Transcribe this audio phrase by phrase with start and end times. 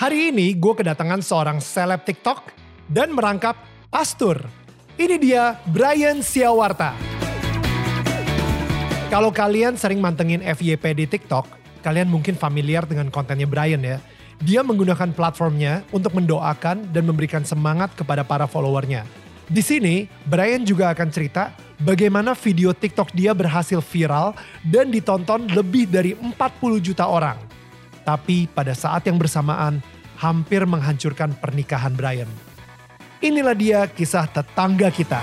[0.00, 2.56] Hari ini gue kedatangan seorang seleb TikTok
[2.88, 3.52] dan merangkap
[3.92, 4.48] pastor.
[4.96, 6.96] Ini dia Brian Siawarta.
[9.12, 11.44] Kalau kalian sering mantengin FYP di TikTok,
[11.84, 14.00] kalian mungkin familiar dengan kontennya Brian ya.
[14.40, 19.04] Dia menggunakan platformnya untuk mendoakan dan memberikan semangat kepada para followernya.
[19.52, 24.32] Di sini, Brian juga akan cerita bagaimana video TikTok dia berhasil viral
[24.64, 26.32] dan ditonton lebih dari 40
[26.80, 27.49] juta orang.
[28.10, 29.78] Tapi pada saat yang bersamaan,
[30.18, 32.26] hampir menghancurkan pernikahan Brian.
[33.22, 35.22] Inilah dia kisah tetangga kita.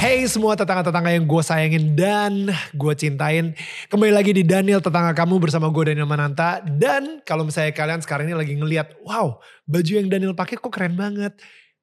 [0.00, 3.52] Hey semua tetangga-tetangga yang gue sayangin dan gue cintain.
[3.92, 6.64] Kembali lagi di Daniel Tetangga Kamu bersama gue Daniel Mananta.
[6.64, 9.36] Dan kalau misalnya kalian sekarang ini lagi ngeliat, wow
[9.68, 11.36] baju yang Daniel pakai kok keren banget.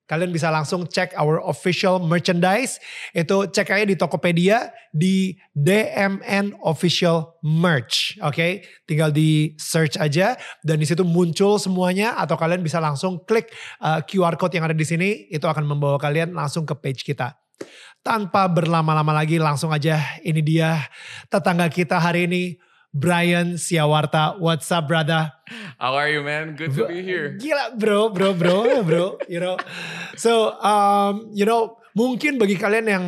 [0.10, 2.82] Kalian bisa langsung cek our official merchandise.
[3.14, 8.18] Itu cek aja di Tokopedia di DMN Official Merch.
[8.26, 8.52] Oke, okay?
[8.90, 10.34] tinggal di search aja
[10.66, 14.74] dan di situ muncul semuanya atau kalian bisa langsung klik uh, QR code yang ada
[14.74, 15.30] di sini.
[15.30, 17.45] Itu akan membawa kalian langsung ke page kita.
[18.06, 20.86] Tanpa berlama-lama lagi langsung aja ini dia
[21.26, 22.44] tetangga kita hari ini
[22.96, 24.40] Brian Siawarta.
[24.40, 25.36] What's up brother?
[25.76, 26.56] How are you man?
[26.56, 27.36] Good to be here.
[27.36, 29.20] Gila bro, bro, bro, bro.
[29.28, 29.60] You know,
[30.16, 33.06] so um, you know mungkin bagi kalian yang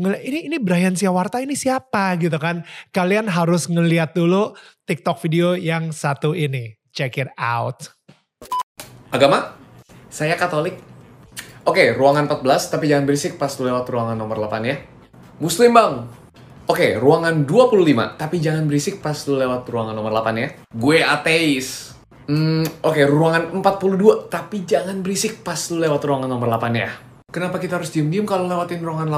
[0.00, 2.64] ini ini Brian Siawarta ini siapa gitu kan?
[2.96, 4.56] Kalian harus ngeliat dulu
[4.88, 6.76] TikTok video yang satu ini.
[6.96, 7.92] Check it out.
[9.12, 9.52] Agama?
[10.08, 10.95] Saya Katolik.
[11.66, 14.78] Oke, ruangan 14 tapi jangan berisik pas lu lewat ruangan nomor 8 ya.
[15.42, 16.06] Muslim bang.
[16.70, 20.48] Oke, ruangan 25 tapi jangan berisik pas lu lewat ruangan nomor 8 ya.
[20.70, 21.98] Gue ateis.
[22.30, 27.02] Hmm, oke, ruangan 42 tapi jangan berisik pas lu lewat ruangan nomor 8 ya.
[27.34, 29.10] Kenapa kita harus diem-diem kalau lewatin ruangan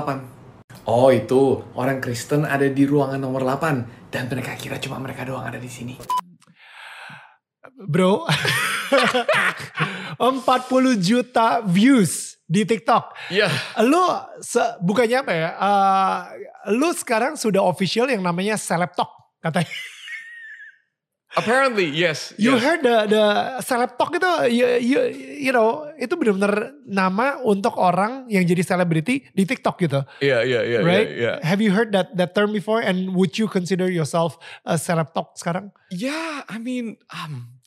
[0.73, 0.89] 8?
[0.89, 5.45] Oh itu, orang Kristen ada di ruangan nomor 8 dan mereka kira cuma mereka doang
[5.45, 6.01] ada di sini.
[7.77, 8.25] Bro,
[10.17, 13.29] 40 juta views di TikTok.
[13.29, 13.53] Iya.
[13.53, 13.85] Yeah.
[13.85, 14.03] Lu
[14.41, 15.51] se, bukannya apa ya?
[15.61, 16.19] Uh,
[16.73, 19.13] lu sekarang sudah official yang namanya Celeb Talk
[19.45, 19.69] katanya.
[21.37, 22.33] Apparently, yes.
[22.41, 22.65] You yes.
[22.65, 23.25] heard the the
[23.61, 24.99] Celeb Talk itu you, you,
[25.45, 30.01] you know, itu benar-benar nama untuk orang yang jadi selebriti di TikTok gitu.
[30.25, 31.09] Iya, yeah, iya, yeah, iya, yeah, right?
[31.13, 31.37] Yeah, yeah.
[31.45, 35.69] Have you heard that that term before and would you consider yourself a Talk sekarang?
[35.93, 37.61] Yeah, I mean, um,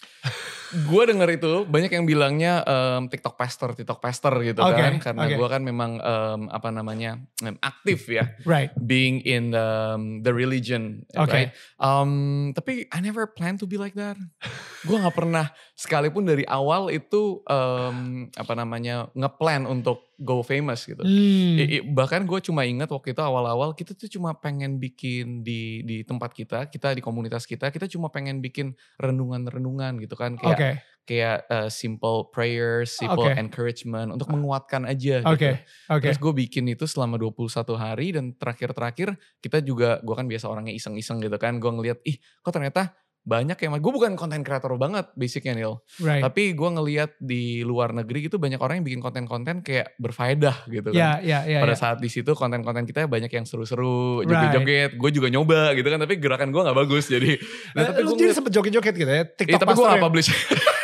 [0.71, 5.23] gue denger itu banyak yang bilangnya um, TikTok pastor, TikTok pastor gitu okay, kan, karena
[5.27, 5.37] okay.
[5.37, 8.71] gue kan memang um, apa namanya um, aktif ya, right.
[8.79, 11.49] being in the um, the religion, okay.
[11.49, 11.49] right?
[11.79, 14.15] Um, tapi I never plan to be like that.
[14.87, 21.01] gue nggak pernah sekalipun dari awal itu um, apa namanya ngeplan untuk go famous gitu.
[21.01, 21.57] Hmm.
[21.57, 25.81] I, I, bahkan gue cuma ingat waktu itu awal-awal kita tuh cuma pengen bikin di
[25.81, 30.57] di tempat kita, kita di komunitas kita, kita cuma pengen bikin renungan-renungan gitu kan kayak
[30.57, 30.73] okay.
[31.09, 33.41] kayak uh, simple prayers, simple okay.
[33.41, 35.33] encouragement untuk menguatkan aja gitu.
[35.33, 35.65] Okay.
[35.89, 36.13] Okay.
[36.13, 37.41] Terus gue bikin itu selama 21
[37.75, 42.21] hari dan terakhir-terakhir kita juga gue kan biasa orangnya iseng-iseng gitu kan, gue ngeliat ih
[42.45, 46.25] kok ternyata banyak yang gue bukan konten kreator banget basicnya Neil right.
[46.25, 50.89] tapi gue ngeliat di luar negeri gitu banyak orang yang bikin konten-konten kayak berfaedah gitu
[50.89, 51.79] yeah, kan yeah, yeah, pada yeah.
[51.79, 54.97] saat di situ konten-konten kita banyak yang seru-seru joget-joget.
[54.97, 57.37] Gue juga nyoba gitu kan tapi gerakan gue nggak bagus jadi.
[57.77, 59.23] Nah, tapi gue jadi sempet joget-joget gitu ya?
[59.27, 60.29] TikTok eh, tapi gue gak publish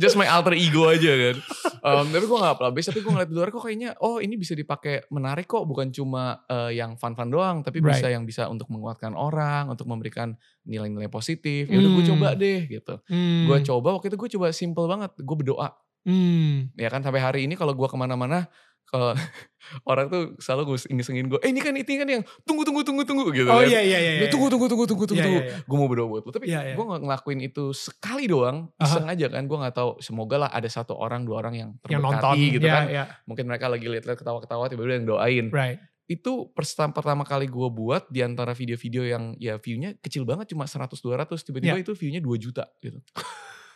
[0.00, 1.36] just my alter ego aja kan.
[1.84, 4.56] Um, tapi gue gak publish, tapi gue ngeliat di luar kok kayaknya, oh ini bisa
[4.56, 7.96] dipakai menarik kok, bukan cuma uh, yang fun-fun doang, tapi right.
[7.96, 10.32] bisa yang bisa untuk menguatkan orang, untuk memberikan
[10.64, 11.68] nilai-nilai positif.
[11.68, 11.98] Ya udah hmm.
[12.00, 12.94] gue coba deh gitu.
[13.06, 13.44] Hmm.
[13.46, 15.76] Gue coba waktu itu gue coba simple banget, gue berdoa.
[16.04, 16.68] Hmm.
[16.76, 18.48] Ya kan sampai hari ini kalau gue ke mana-mana,
[18.88, 19.12] kalau
[19.90, 23.02] orang tuh selalu gue isengin gue, eh ini kan itu kan yang tunggu tunggu tunggu
[23.02, 23.66] tunggu gitu oh, kan.
[23.66, 24.28] iya iya iya.
[24.28, 25.20] Tunggu tunggu tunggu tunggu tunggu.
[25.20, 25.40] Iya, tunggu.
[25.40, 25.66] iya, iya.
[25.66, 26.30] Gue mau berdoa buat lo.
[26.30, 26.74] Tapi iya, iya.
[26.76, 29.14] gue gak ngelakuin itu sekali doang, iseng uh-huh.
[29.16, 29.42] aja kan.
[29.48, 32.66] Gue gak tahu semoga lah ada satu orang dua orang yang terberkati yang nonton, gitu
[32.68, 32.86] iya, kan.
[32.86, 33.04] Iya.
[33.24, 35.46] Mungkin mereka lagi lihat-lihat ketawa-ketawa tiba-tiba yang doain.
[35.48, 35.78] Right.
[36.04, 40.68] Itu pertama, pertama kali gue buat di antara video-video yang ya view-nya kecil banget cuma
[40.68, 41.84] 100-200 tiba-tiba yeah.
[41.84, 43.00] itu view-nya 2 juta gitu.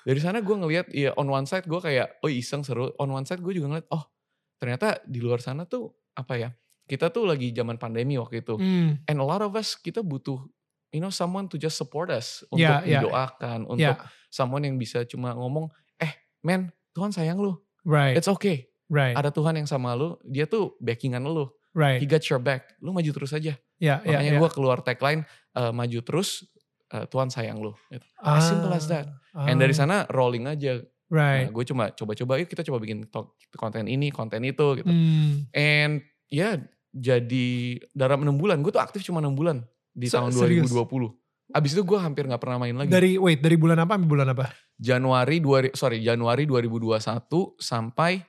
[0.09, 3.25] Dari sana gue ngelihat ya on one side gue kayak oh iseng seru, on one
[3.25, 4.05] side gue juga ngeliat oh
[4.59, 6.51] ternyata di luar sana tuh apa ya
[6.89, 9.07] kita tuh lagi zaman pandemi waktu itu hmm.
[9.07, 10.39] and a lot of us kita butuh
[10.91, 13.03] you know someone to just support us untuk yeah, yeah.
[13.03, 14.11] didoakan untuk yeah.
[14.29, 15.71] someone yang bisa cuma ngomong
[16.01, 16.13] eh
[16.43, 17.55] men Tuhan sayang lu
[17.87, 19.13] right it's okay Right.
[19.13, 21.53] Ada Tuhan yang sama lu, dia tuh backingan lu.
[21.77, 22.01] right.
[22.01, 22.75] He got your back.
[22.81, 23.55] Lu maju terus aja.
[23.79, 24.41] Ya, ya, Makanya ya.
[24.41, 25.23] gue keluar tagline
[25.55, 26.49] uh, maju terus
[26.91, 27.77] uh, Tuhan sayang lu.
[27.93, 28.03] Gitu.
[28.19, 29.07] Ah, as simple as that.
[29.37, 30.83] And dari sana rolling aja.
[31.09, 31.49] Right.
[31.49, 33.09] Nah, gue cuma coba-coba yuk kita coba bikin
[33.57, 34.89] konten ini, konten itu gitu.
[34.93, 35.49] Hmm.
[35.57, 36.61] And ya
[36.93, 39.65] jadi dalam enam bulan, gue tuh aktif cuma enam bulan
[39.97, 40.69] di Se- tahun serius?
[40.69, 41.17] 2020.
[41.49, 42.93] Abis itu gue hampir nggak pernah main lagi.
[42.93, 44.53] Dari wait dari bulan apa sampai bulan apa?
[44.77, 47.01] Januari dua sorry Januari 2021
[47.57, 48.21] sampai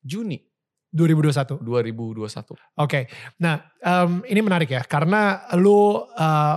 [0.00, 0.40] Juni
[0.88, 1.60] 2021.
[1.60, 2.80] 2021.
[2.80, 3.00] Oke.
[3.44, 6.56] Nah, em, ini menarik ya karena lu uh,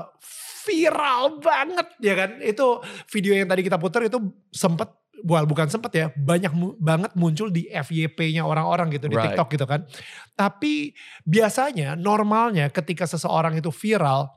[0.66, 2.40] viral banget ya kan.
[2.40, 2.80] Itu
[3.12, 4.18] video yang tadi kita putar itu
[4.56, 9.32] sempet Well, bukan sempet ya, banyak mu- banget muncul di FYP-nya orang-orang gitu di Right.
[9.32, 9.88] TikTok gitu kan.
[10.36, 10.92] Tapi
[11.24, 14.28] biasanya normalnya ketika seseorang itu viral,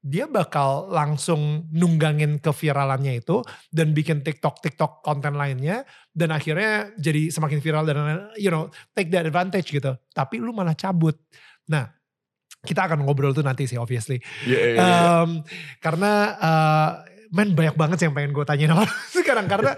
[0.00, 5.84] dia bakal langsung nunggangin keviralannya itu dan bikin TikTok TikTok konten lainnya
[6.16, 9.92] dan akhirnya jadi semakin viral dan you know take that advantage gitu.
[10.10, 11.20] Tapi lu malah cabut.
[11.68, 11.84] Nah,
[12.64, 14.20] kita akan ngobrol tuh nanti sih obviously.
[14.44, 15.30] Iya, Em,
[15.84, 16.90] karena eh,
[17.30, 18.84] men banyak banget sih yang pengen gue tanyain sama
[19.16, 19.72] sekarang karena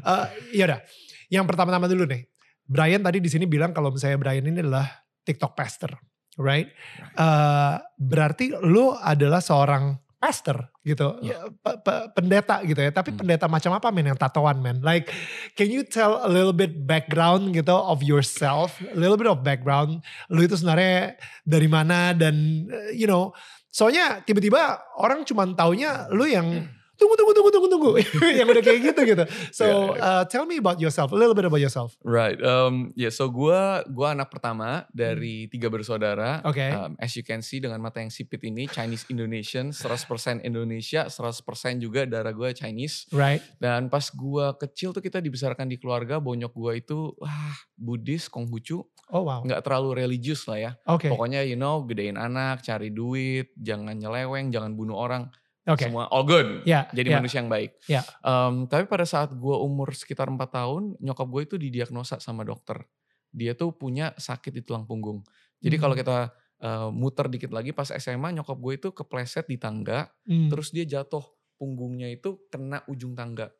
[0.00, 0.80] eh ya udah.
[1.28, 2.24] Yang pertama-tama dulu nih.
[2.64, 4.88] Brian tadi di sini bilang kalau misalnya Brian ini adalah
[5.20, 5.92] TikTok pastor,
[6.36, 6.68] right?
[7.12, 11.20] Eh, berarti lu adalah seorang pastor gitu.
[11.60, 12.88] Pe- pe- pendeta gitu ya.
[12.88, 13.20] Tapi Hmm.
[13.20, 14.80] pendeta macam apa men yang tatoan men?
[14.80, 15.12] Like,
[15.52, 20.00] can you tell a little bit background gitu of yourself, a little bit of background.
[20.32, 23.36] Lu itu sebenarnya dari mana dan eh, you know,
[23.68, 24.60] soalnya tiba-tiba
[24.96, 27.90] orang cuma taunya lu yang tunggu tunggu tunggu tunggu tunggu
[28.38, 29.24] yang udah kayak gitu gitu.
[29.50, 29.64] So
[29.94, 31.98] Yeah, uh, tell me about yourself, a little bit about yourself.
[32.02, 32.38] Right.
[32.40, 33.60] Um, ya, so gue
[33.90, 36.40] gua anak pertama dari tiga bersaudara.
[36.40, 36.50] Hmm.
[36.50, 36.66] Oke.
[36.70, 41.82] Um, as you can see dengan mata yang sipit ini Chinese Indonesian, 100% Indonesia, 100%
[41.82, 43.10] juga darah gue Chinese.
[43.10, 43.42] Right.
[43.58, 48.86] Dan pas gue kecil tuh kita dibesarkan di keluarga, bonyok gue itu wah Buddhis, Konghucu,
[49.12, 49.44] Oh wow.
[49.44, 50.72] nggak terlalu religius lah ya.
[50.88, 51.10] Oke.
[51.12, 55.28] Pokoknya you know gedein anak, cari duit, jangan nyeleweng, jangan bunuh orang,
[55.64, 55.88] Oke.
[55.88, 56.48] semua all good.
[56.68, 56.84] Ya.
[56.92, 57.16] Jadi ya.
[57.18, 57.72] manusia yang baik.
[57.88, 58.04] Ya.
[58.20, 62.84] Em, tapi pada saat gue umur sekitar 4 tahun, nyokap gue itu didiagnosa sama dokter.
[63.32, 65.24] Dia tuh punya sakit di tulang punggung.
[65.58, 66.02] Jadi kalau Hmm.
[66.04, 66.18] kita
[66.64, 70.48] eh, muter dikit lagi pas SMA, nyokap gue itu kepleset di tangga, Hmm.
[70.48, 71.20] terus dia jatuh
[71.54, 73.52] punggungnya itu kena ujung tangga.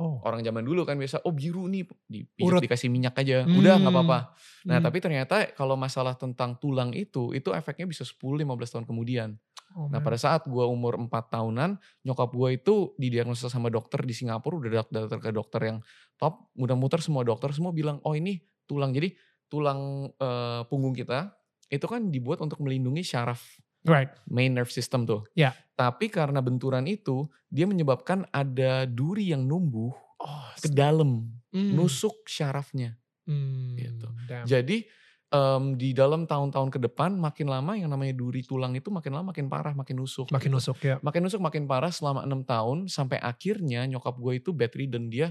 [0.00, 0.16] Oh.
[0.24, 3.60] Orang zaman dulu kan biasa, oh biru nih, dipijat dikasih minyak aja, Hmm.
[3.60, 4.18] udah nggak apa-apa.
[4.64, 4.84] Nah Hmm.
[4.88, 9.36] tapi ternyata kalau masalah tentang tulang itu, itu efeknya bisa 10-15 tahun kemudian.
[9.78, 14.10] Oh, Nah pada saat gue umur 4 tahunan, nyokap gue itu didiagnosa sama dokter di
[14.10, 15.78] Singapura, udah datang ke dokter yang
[16.18, 18.90] top, muter-muter semua dokter semua bilang, oh ini tulang.
[18.90, 19.14] Jadi
[19.46, 21.30] tulang eh, punggung kita
[21.70, 23.42] itu kan dibuat untuk melindungi syaraf
[23.80, 24.12] Right.
[24.28, 25.24] main nerve system tuh.
[25.32, 25.56] Ya.
[25.72, 30.50] Tapi karena benturan itu, dia menyebabkan ada duri yang numbuh Oh.
[30.60, 31.72] ke dalam, Hmm.
[31.72, 32.98] nusuk syarafnya.
[33.24, 33.78] Hmm.
[33.78, 34.08] gitu.
[34.28, 34.44] Damn.
[34.44, 34.84] Jadi
[35.30, 39.30] em, di dalam tahun-tahun ke depan, makin lama yang namanya duri tulang itu makin lama
[39.30, 40.28] makin parah, makin nusuk.
[40.30, 40.56] Makin gitu.
[40.58, 40.96] nusuk ya.
[41.00, 45.30] makin nusuk makin parah selama enam tahun sampai akhirnya nyokap gue itu bedridden dia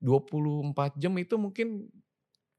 [0.00, 1.88] 24 jam itu mungkin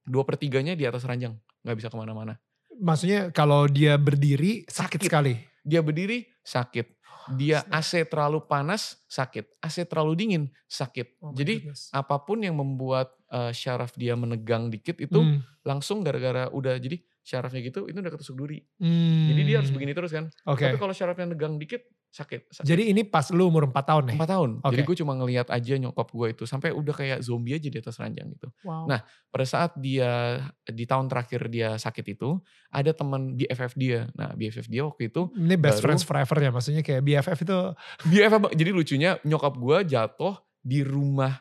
[0.06, 2.38] dua per tiganya di atas ranjang nggak bisa ke mana-mana
[2.82, 5.02] Maksudnya kalau dia berdiri sakit, Sakit.
[5.06, 5.34] sekali.
[5.62, 11.92] dia berdiri sakit dia AC terlalu panas sakit AC terlalu dingin sakit Oh jadi goodness.
[11.92, 15.40] apa pun yang membuat eh, syaraf dia menegang dikit itu Hmm.
[15.62, 19.30] langsung gara-gara udah jadi syarafnya gitu itu udah ketusuk duri Hmm.
[19.30, 20.64] jadi dia harus begini terus kan Oke.
[20.64, 22.68] tapi kalau syarafnya negang dikit sakit, sakit.
[22.68, 24.16] Jadi ini pas lu umur 4 tahun nih?
[24.20, 24.50] Empat tahun.
[24.62, 24.88] Jadi Oke.
[24.92, 28.28] gue cuma ngelihat aja nyokap gue itu sampai udah kayak zombie aja di atas ranjang
[28.32, 28.52] gitu.
[28.62, 28.86] Wow.
[28.86, 32.36] Nah, Pada saat dia di tahun terakhir dia sakit itu,
[32.68, 34.12] ada teman BFF dia.
[34.12, 37.58] Nah, BFF dia waktu itu ini best baru- friends forever ya, maksudnya kayak BFF itu
[38.06, 41.40] BFF jadi lucunya nyokap gue jatuh di rumah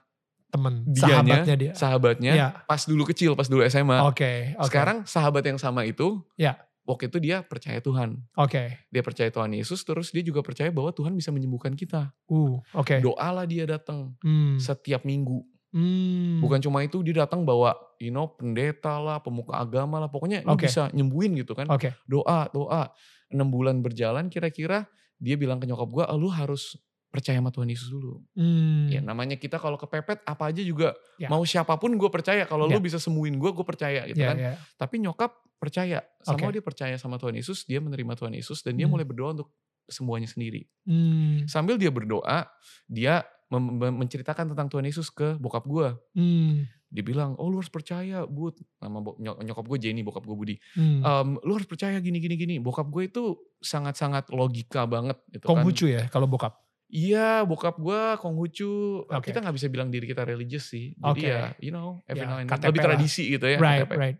[0.51, 1.73] temen, Dianya, sahabatnya dia.
[1.75, 2.49] sahabatnya Ya.
[2.63, 4.03] pas dulu kecil, pas dulu SMA.
[4.03, 4.67] Oke, oke.
[4.67, 6.59] Sekarang sahabat yang sama itu, Ya.
[6.91, 8.19] Waktu itu dia percaya Tuhan.
[8.35, 8.75] Oke.
[8.91, 12.11] Dia percaya Tuhan Yesus, terus dia juga percaya bahwa Tuhan bisa menyembuhkan kita.
[12.27, 12.99] Uh, oke.
[12.99, 14.59] Doalah dia datang Hmm.
[14.59, 15.47] setiap minggu.
[15.71, 16.43] Hmm.
[16.43, 20.67] Bukan cuma itu dia datang bawa you know pendeta lah, pemuka agama lah, pokoknya Oke.
[20.67, 21.71] bisa nyembuhin gitu kan.
[21.71, 21.95] Oke.
[22.11, 22.91] Doa, doa.
[23.31, 24.91] 6 bulan berjalan kira-kira
[25.23, 26.75] dia bilang ke nyokap gua, "Ah, "Lu harus
[27.11, 28.87] percaya sama Tuhan Yesus dulu." Hmm.
[28.89, 31.27] Ya namanya kita kalau kepepet apa aja juga Ya.
[31.29, 32.83] mau siapa pun gue percaya kalau lu Ya.
[32.83, 34.37] bisa sembuhin gue gue percaya gitu Ya, kan.
[34.39, 34.53] ya.
[34.79, 36.57] Tapi nyokap percaya sama Oke.
[36.57, 38.97] dia percaya sama Tuhan Yesus, dia menerima Tuhan Yesus dan dia Hmm.
[38.97, 39.53] mulai berdoa untuk
[39.85, 40.65] semuanya sendiri.
[40.87, 41.45] Hmm.
[41.45, 42.47] Sambil dia berdoa,
[42.87, 43.27] dia
[43.75, 45.89] menceritakan tentang Tuhan Yesus ke bokap gue.
[46.15, 46.65] Hmm.
[46.91, 48.99] Dia bilang, "Oh, lu harus percaya, Bud." Nama
[49.43, 50.57] nyokap gue Jenny, bokap gue Budi.
[50.75, 51.03] Hmm.
[51.03, 52.55] "Em, lu harus percaya gini gini gini.
[52.59, 55.63] Bokap gue itu sangat-sangat logika banget gitu kan.
[55.63, 56.59] Konghucu ya kalau bokap.
[56.91, 58.71] Iya, bokap gue Konghucu.
[59.07, 59.31] Oke.
[59.31, 60.91] Kita nggak bisa bilang diri kita religious sih.
[60.93, 61.31] Jadi Oke.
[61.31, 62.59] ya, you know, every Ya, now and then.
[62.67, 62.87] Lebih lah.
[62.93, 63.57] tradisi gitu ya.
[63.57, 63.95] right, KTP.
[63.95, 64.19] right.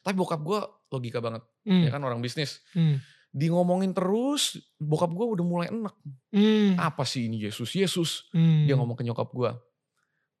[0.00, 1.42] Tapi bokap gue logika banget.
[1.66, 2.62] Hmm, Ya kan orang bisnis.
[2.72, 5.92] hmm, Di ngomongin terus, bokap gue udah mulai enak.
[6.30, 7.74] hmm, Apa sih ini Yesus?
[7.74, 8.30] Yesus.
[8.30, 8.64] hmm.
[8.64, 9.50] Dia ngomong ke nyokap gue.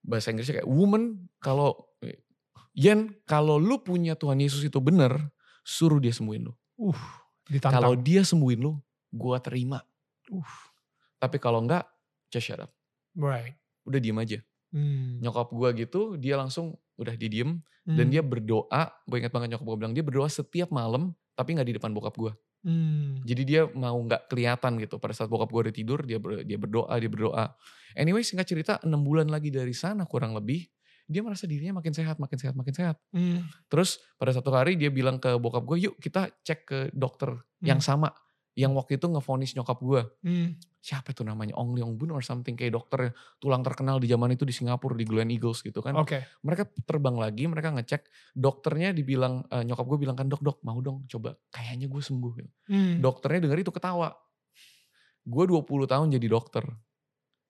[0.00, 1.74] Bahasa Inggrisnya kayak, woman, kalau...
[2.72, 5.16] Yen, kalau lu punya Tuhan Yesus itu bener,
[5.64, 6.52] suruh dia sembuhin lu.
[6.76, 6.92] Uh,
[7.48, 7.80] ditantang.
[7.80, 8.76] Kalau dia sembuhin lu,
[9.10, 9.80] gue terima.
[10.28, 10.44] Uh,
[11.20, 11.86] Tapi kalau enggak,
[12.32, 12.72] just shut up.
[13.16, 13.54] right.
[13.86, 14.38] Udah diem aja.
[14.74, 17.62] Hmm, Nyokap gue gitu, dia langsung udah didiem.
[17.86, 21.54] Dan hmm, dia berdoa, gue ingat banget nyokap gue bilang, dia berdoa setiap malam, tapi
[21.54, 22.32] nggak di depan bokap gue.
[22.66, 24.98] hmm, Jadi dia mau nggak kelihatan gitu.
[24.98, 27.44] Pada saat bokap gue udah tidur, dia ber- dia berdoa, dia berdoa.
[27.96, 30.66] Anyway, singkat cerita, enam bulan lagi dari sana kurang lebih,
[31.06, 32.96] dia merasa dirinya makin sehat, makin sehat, makin sehat.
[33.14, 37.38] hmm, Terus pada satu hari dia bilang ke bokap gue, yuk kita cek ke dokter
[37.62, 38.10] yang sama.
[38.56, 40.02] Yang waktu itu ngefonis nyokap gue.
[40.24, 40.48] hmm.
[40.80, 41.58] Siapa itu namanya?
[41.58, 42.54] Ong Leong Bun or something.
[42.54, 43.10] Kayak dokter
[43.42, 45.98] tulang terkenal di zaman itu di Singapura, di Glen Eagles gitu kan.
[45.98, 46.22] Oke.
[46.46, 48.06] Mereka terbang lagi, mereka ngecek.
[48.32, 51.34] Dokternya dibilang, eh, nyokap gue bilang kan, dok, dok mau dong coba.
[51.52, 52.32] Kayaknya gue sembuh.
[52.38, 52.50] gitu.
[52.70, 53.02] Hmm.
[53.02, 54.14] Dokternya denger itu ketawa.
[55.26, 56.64] Gue 20 tahun jadi dokter.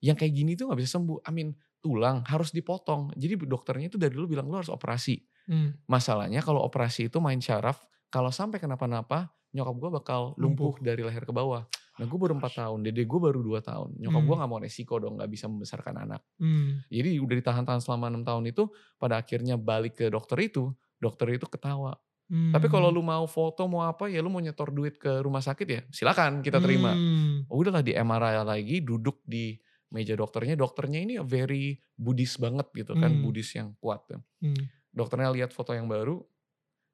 [0.00, 1.28] Yang kayak gini tuh gak bisa sembuh.
[1.28, 1.52] Amin,
[1.84, 3.12] tulang harus dipotong.
[3.14, 5.20] Jadi dokternya itu dari dulu bilang, lu harus operasi.
[5.46, 5.76] Hmm.
[5.86, 10.84] Masalahnya kalau operasi itu main syaraf, kalau sampai kenapa-napa, nyokap gue bakal lumpuh, Lumpuh.
[10.84, 11.64] dari leher ke bawah.
[11.96, 13.96] Nah gue baru 4 tahun, dede gue baru 2 tahun.
[13.96, 14.28] Nyokap Hmm.
[14.28, 16.20] gue gak mau resiko dong, gak bisa membesarkan anak.
[16.36, 16.84] Hmm.
[16.86, 18.68] Jadi udah ditahan-tahan selama 6 tahun itu,
[19.00, 20.68] pada akhirnya balik ke dokter itu,
[21.00, 21.96] dokter itu ketawa.
[22.28, 22.52] Hmm.
[22.52, 25.64] Tapi kalau lu mau foto, mau apa, ya lu mau nyetor duit ke rumah sakit
[25.66, 26.92] ya, silakan kita terima.
[26.92, 27.48] Hmm.
[27.48, 29.56] Oh, udahlah di MRI lagi, duduk di
[29.88, 30.52] meja dokternya.
[30.52, 33.22] Dokternya ini very Buddhis banget gitu kan, Hmm.
[33.24, 34.04] Buddhis yang kuat.
[34.42, 34.58] Hmm.
[34.92, 36.20] Dokternya lihat foto yang baru,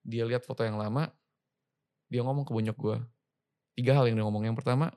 [0.04, 1.10] dia lihat foto yang lama,
[2.12, 2.96] dia ngomong ke bonyok gue.
[3.80, 4.44] Tiga hal yang dia ngomong.
[4.44, 4.92] Yang pertama,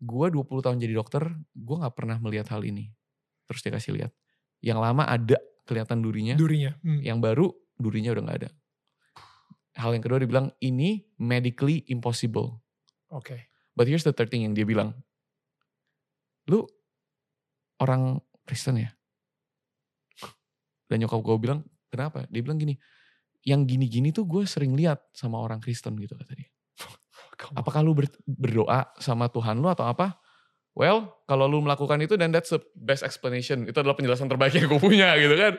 [0.00, 2.88] gue 20 tahun jadi dokter, gue gak pernah melihat hal ini.
[3.44, 4.12] Terus dia kasih lihat.
[4.64, 5.36] Yang lama ada
[5.68, 6.72] kelihatan durinya, Durinya.
[6.80, 7.04] Hmm.
[7.04, 8.50] yang baru durinya udah gak ada.
[9.76, 12.64] Hal yang kedua dia bilang, ini medically impossible.
[13.12, 13.52] Oke.
[13.76, 14.96] But here's the third thing yang dia bilang.
[16.48, 16.64] Lu
[17.84, 18.90] orang Kristen ya?
[20.88, 21.60] Dan nyokap gue bilang,
[21.92, 22.24] kenapa?
[22.32, 22.74] Dia bilang gini,
[23.48, 26.52] yang gini-gini tuh gue sering lihat sama orang Kristen gitu kata dia.
[27.56, 30.20] Apakah lu ber- berdoa sama Tuhan lu atau apa?
[30.76, 33.66] Well, kalau lu melakukan itu dan that's the best explanation.
[33.66, 35.54] Itu adalah penjelasan terbaik yang gue punya gitu kan.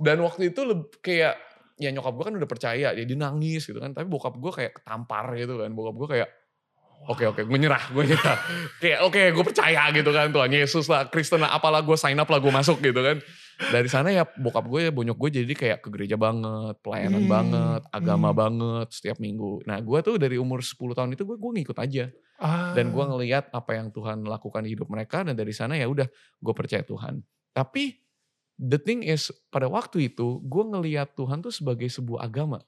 [0.00, 0.64] Dan waktu itu
[1.04, 1.38] kayak,
[1.76, 3.94] ya nyokap gue kan udah percaya, dia, dia nangis gitu kan.
[3.94, 5.70] Tapi bokap gue kayak ketampar gitu kan.
[5.70, 6.30] Bokap gue kayak,
[7.06, 8.38] Oke oke, gue nyerah, gue nyerah.
[8.82, 12.26] Kayak oke, gue percaya gitu kan Tuhan Yesus lah, Kristen lah, apalah gue sign up
[12.26, 13.22] lah, gue masuk gitu kan.
[13.56, 17.32] Dari sana ya bokap gue ya bonyok gue jadi kayak ke gereja banget, pelayanan Hmm,
[17.32, 18.36] banget, agama hmm.
[18.36, 19.64] banget setiap minggu.
[19.64, 22.76] Nah gue tuh dari umur 10 tahun itu gue gue ngikut aja Ah.
[22.76, 26.04] dan gue ngelihat apa yang Tuhan lakukan di hidup mereka dan dari sana ya udah
[26.36, 27.24] gue percaya Tuhan.
[27.56, 27.96] Tapi
[28.60, 32.60] the thing is pada waktu itu gue ngelihat Tuhan tuh sebagai sebuah agama.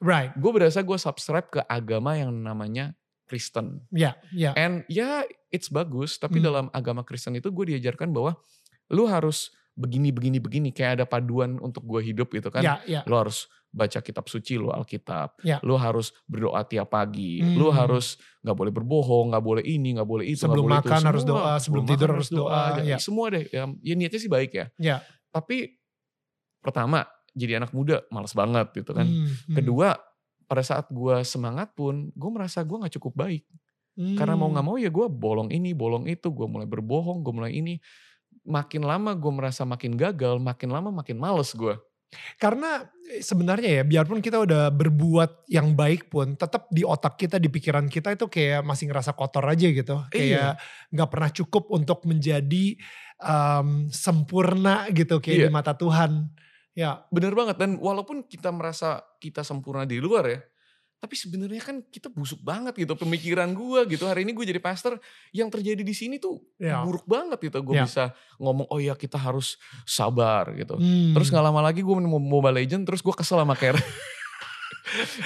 [0.00, 0.32] Right.
[0.40, 2.96] Gue berasa gue subscribe ke agama yang namanya
[3.28, 3.84] Kristen.
[3.92, 4.56] Ya, ya.
[4.56, 6.46] And ya it's bagus, tapi Hmm.
[6.48, 8.40] dalam agama Kristen itu gue diajarkan bahwa
[8.88, 12.60] lu harus begini begini begini kayak ada paduan untuk gue hidup gitu kan.
[12.60, 13.00] Ya, ya.
[13.08, 15.40] Lu harus baca kitab suci lu Alkitab.
[15.40, 15.56] Ya.
[15.64, 17.40] Lu harus berdoa tiap pagi.
[17.40, 17.56] Hmm.
[17.56, 21.08] Lu harus nggak boleh berbohong, nggak boleh ini, nggak boleh itu, Sebelum boleh makan itu.
[21.08, 22.82] harus doa, sebelum tidur harus doa, aja.
[22.84, 22.98] ya.
[23.00, 23.48] Semua deh.
[23.48, 24.66] Ya, ya niatnya sih baik ya.
[24.76, 24.96] Ya.
[25.30, 25.80] Tapi
[26.60, 29.06] pertama jadi anak muda males banget gitu kan.
[29.06, 29.54] Hmm, hmm.
[29.56, 29.96] Kedua
[30.44, 33.46] pada saat gue semangat pun gue merasa gue nggak cukup baik.
[34.16, 34.72] Karena mau nggak Hmm.
[34.72, 37.76] mau ya gue bolong ini, bolong itu, gue mulai berbohong, gue mulai ini.
[38.50, 41.78] Makin lama gue merasa makin gagal, makin lama makin males gue.
[42.42, 47.38] Karena eh, sebenarnya ya biarpun kita udah berbuat yang baik pun tetap di otak kita
[47.38, 50.02] di pikiran kita itu kayak masih ngerasa kotor aja gitu.
[50.10, 50.10] Iya.
[50.10, 50.52] Kayak
[50.90, 52.74] nggak pernah cukup untuk menjadi
[53.22, 55.46] em, sempurna gitu kayak Iya.
[55.46, 56.34] di mata Tuhan.
[56.74, 60.40] Ya, Bener banget dan walaupun kita merasa kita sempurna di luar ya,
[61.00, 64.04] tapi sebenarnya kan kita busuk banget gitu pemikiran gue gitu.
[64.04, 65.00] Hari ini gue jadi pastor,
[65.32, 66.84] yang terjadi di sini tuh ya.
[66.84, 67.56] buruk banget gitu.
[67.64, 67.88] Gue Ya.
[67.88, 70.76] bisa ngomong oh ya kita harus sabar gitu.
[70.76, 71.16] Hmm.
[71.16, 73.80] Terus nggak lama lagi gue main Mobile Legend, terus gue kesel sama Karen.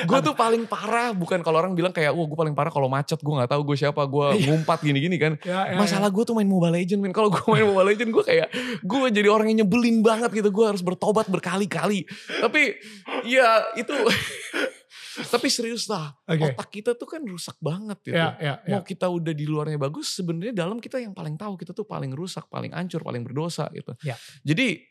[0.04, 3.16] gue tuh paling parah, bukan kalau orang bilang kayak, wah gue paling parah kalau macet,
[3.16, 4.46] gue nggak tahu gue siapa, gue Iya.
[4.46, 5.32] ngumpat gini-gini kan.
[5.40, 7.10] Ya, ya, Masalah gue tuh main Mobile Legend, men.
[7.10, 10.52] Kalau gue main Mobile Legend, gue kayak gue jadi orang yang nyebelin banget gitu.
[10.52, 12.04] Gue harus bertobat berkali-kali.
[12.38, 12.76] Tapi
[13.24, 13.90] ya itu,
[15.32, 16.12] tapi serius lah.
[16.26, 16.54] Oke.
[16.54, 18.16] Otak kita tuh kan rusak banget gitu.
[18.18, 18.78] Ya, ya, ya.
[18.78, 22.10] Mau kita udah di luarnya bagus, sebenarnya dalam kita yang paling tahu kita tuh paling
[22.12, 23.94] rusak, paling hancur, paling berdosa gitu.
[24.02, 24.18] Ya.
[24.42, 24.82] Jadi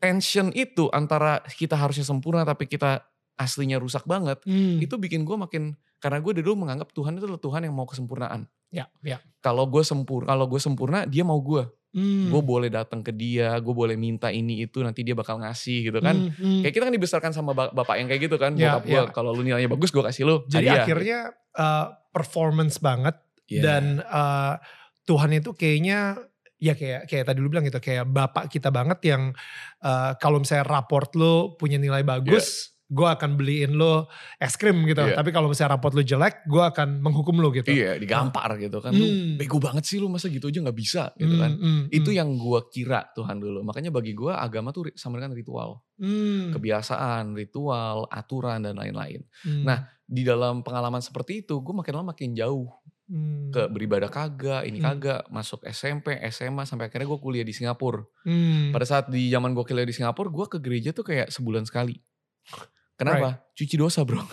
[0.00, 3.04] tension itu antara kita harusnya sempurna tapi kita
[3.36, 4.76] aslinya rusak banget, Hmm.
[4.80, 8.44] itu bikin gue makin karena gue dulu menganggap Tuhan itu adalah Tuhan yang mau kesempurnaan.
[8.70, 9.18] Ya, ya.
[9.42, 11.66] Kalau gue sempurna, kalau gue sempurna, dia mau gue.
[11.90, 12.30] Hmm.
[12.30, 15.98] Gue boleh datang ke dia, gue boleh minta ini itu, nanti dia bakal ngasih gitu
[15.98, 16.14] kan.
[16.14, 16.60] Hmm, hmm.
[16.62, 18.54] Kayak kita kan dibesarkan sama ba- bapak yang kayak gitu kan.
[18.54, 19.02] Ya, Bokap gue, ya.
[19.10, 20.36] kalau lu nilainya bagus, gue kasih lu.
[20.46, 20.86] Jadi hadiah.
[20.86, 21.18] akhirnya
[21.58, 23.18] uh, performance banget
[23.50, 23.62] Iya.
[23.66, 24.54] dan uh,
[25.10, 26.14] Tuhan itu kayaknya
[26.62, 29.34] ya kayak kayak tadi lu bilang gitu kayak bapak kita banget yang
[29.82, 34.02] uh, kalau misalnya raport lu punya nilai bagus, gue akan beliin lu
[34.36, 34.98] es krim gitu.
[34.98, 35.14] Iya.
[35.14, 37.70] Tapi kalau misalnya raport lu jelek, gue akan menghukum lu gitu.
[37.70, 38.90] Iya, digampar gitu kan.
[38.90, 38.98] Hmm.
[38.98, 39.06] Lu
[39.38, 41.52] bego banget sih lu masa gitu aja nggak bisa gitu Hmm, kan.
[41.54, 42.18] hmm, Itu hmm.
[42.18, 43.62] yang gue kira Tuhan dulu.
[43.62, 45.78] Makanya bagi gue agama tuh sama dengan ritual.
[45.96, 49.22] Hmm, Kebiasaan, ritual, aturan, dan lain-lain.
[49.46, 52.66] hmm, Nah, Di dalam pengalaman seperti itu, gue makin lama makin jauh.
[53.06, 54.90] hmm, Ke beribadah kagak, ini Hmm.
[54.90, 55.22] kagak.
[55.30, 58.02] Masuk SMP, SMA, sampai akhirnya gue kuliah di Singapura.
[58.26, 58.74] hmm.
[58.74, 61.94] Pada saat di zaman gue kuliah di Singapura, gue ke gereja tuh kayak sebulan sekali.
[63.00, 63.40] Kenapa?
[63.56, 64.20] Cuci dosa bro.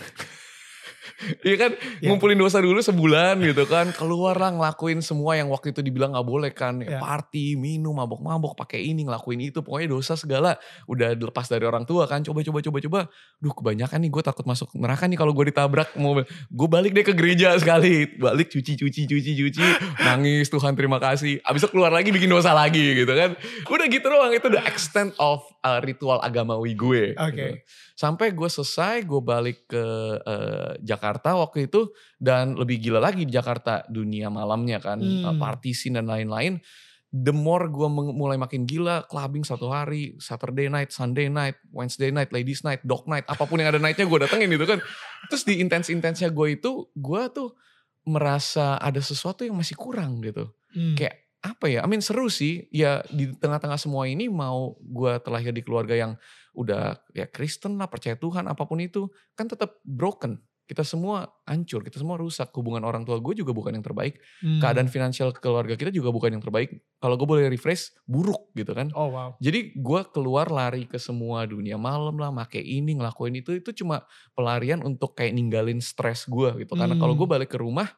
[1.42, 2.14] Iya kan, Iya.
[2.14, 6.28] ngumpulin dosa dulu sebulan gitu kan, keluar lah ngelakuin semua yang waktu itu dibilang nggak
[6.28, 7.02] boleh kan, Iya.
[7.02, 10.54] party, minum, mabok-mabok, pakai ini, ngelakuin itu, pokoknya dosa segala.
[10.86, 13.00] Udah lepas dari orang tua kan, coba coba coba coba,
[13.42, 17.02] duh kebanyakan nih gue takut masuk neraka nih kalau gue ditabrak mobil, gue balik deh
[17.02, 19.66] ke gereja sekali, balik cuci cuci cuci cuci,
[20.06, 23.34] nangis Tuhan terima kasih, abis itu keluar lagi bikin dosa lagi gitu kan,
[23.66, 24.30] udah gitu doang.
[24.30, 27.02] Itu the extent of uh, ritual agamawi gue.
[27.14, 27.32] Oke.
[27.32, 27.54] gitu.
[27.94, 29.84] Sampai gue selesai, gue balik ke
[30.22, 35.24] eh, Jakarta waktu itu dan lebih gila lagi di Jakarta dunia malamnya kan, Hmm.
[35.24, 36.62] eh, party scene dan lain-lain.
[37.08, 42.30] The more gue mulai makin gila, clubbing satu hari, Saturday night, Sunday night, Wednesday night,
[42.30, 44.78] ladies night, dog night, apa pun yang ada nightnya gue datengin gitu kan.
[45.26, 47.56] Terus di intens-intensnya gue itu, gue tuh
[48.04, 50.92] merasa ada sesuatu yang masih kurang gitu Hmm.
[50.94, 51.80] kayak apa ya?
[51.84, 52.66] I mean seru sih.
[52.74, 56.12] Ya di tengah-tengah semua ini mau gue terlahir di keluarga yang
[56.58, 59.06] udah ya Kristen lah, percaya Tuhan, apa pun itu,
[59.38, 60.42] kan tetap broken.
[60.68, 62.52] Kita semua hancur, kita semua rusak.
[62.52, 64.20] Hubungan orang tua gue juga bukan yang terbaik.
[64.44, 64.60] Hmm.
[64.60, 66.84] Keadaan finansial keluarga kita juga bukan yang terbaik.
[67.00, 68.92] Kalau gue boleh refresh, buruk gitu kan.
[68.92, 69.32] Oh wow.
[69.40, 74.04] Jadi gue keluar lari ke semua dunia malam lah, make ini, ngelakuin itu, itu cuma
[74.36, 76.76] pelarian untuk kayak ninggalin stres gue gitu.
[76.76, 77.20] Karena kalau Hmm.
[77.24, 77.88] gue balik ke rumah,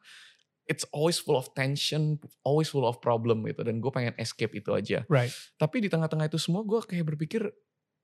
[0.71, 3.67] it's always full of tension, always full of problem gitu.
[3.67, 5.03] Dan gue pengen escape itu aja.
[5.11, 5.35] Right.
[5.59, 7.51] Tapi di tengah-tengah itu semua gue kayak berpikir,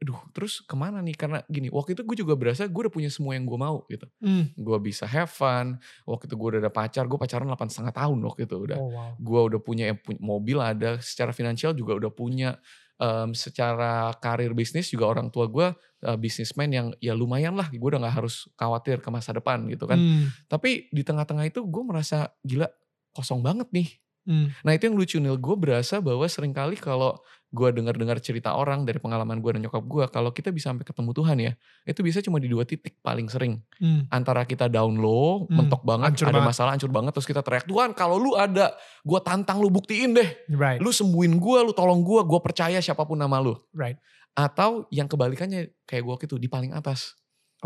[0.03, 1.15] aduh terus ke mana nih?
[1.15, 4.11] Karena gini, waktu itu gue juga berasa gue udah punya semua yang gue mau gitu.
[4.19, 4.51] Hmm.
[4.59, 8.19] Gue bisa have fun, waktu itu gue udah ada pacar, gue pacaran 8 setengah tahun
[8.27, 9.11] waktu itu udah Oh wow.
[9.15, 12.59] gue udah punya, punya mobil ada secara finansial juga udah punya
[12.97, 15.69] Em, secara karir bisnis juga orang tua gue
[16.09, 19.85] uh, bisnismen yang ya lumayan lah gue udah nggak harus khawatir ke masa depan gitu
[19.85, 20.33] kan Hmm.
[20.49, 22.65] tapi di tengah-tengah itu gue merasa gila
[23.13, 23.89] kosong banget nih
[24.25, 24.49] Hmm.
[24.65, 27.21] nah itu yang lucu Nil gue berasa bahwa sering kali kalau
[27.57, 31.11] gue dengar-dengar cerita orang dari pengalaman gue dan nyokap gue kalau kita bisa sampai ketemu
[31.11, 34.05] Tuhan ya itu bisa cuma di dua titik paling sering Hmm.
[34.09, 36.49] antara kita down low, Hmm, mentok banget, hancur ada banget.
[36.49, 40.29] masalah hancur banget terus kita teriak Tuhan kalau lu ada, gue tantang lu buktiin deh
[40.47, 40.77] Right.
[40.79, 43.57] lu sembuhin gue, lu tolong gue, gue percaya siapa pun nama lu.
[43.73, 43.97] Right.
[44.33, 47.17] Atau yang kebalikannya kayak gue gitu di paling atas.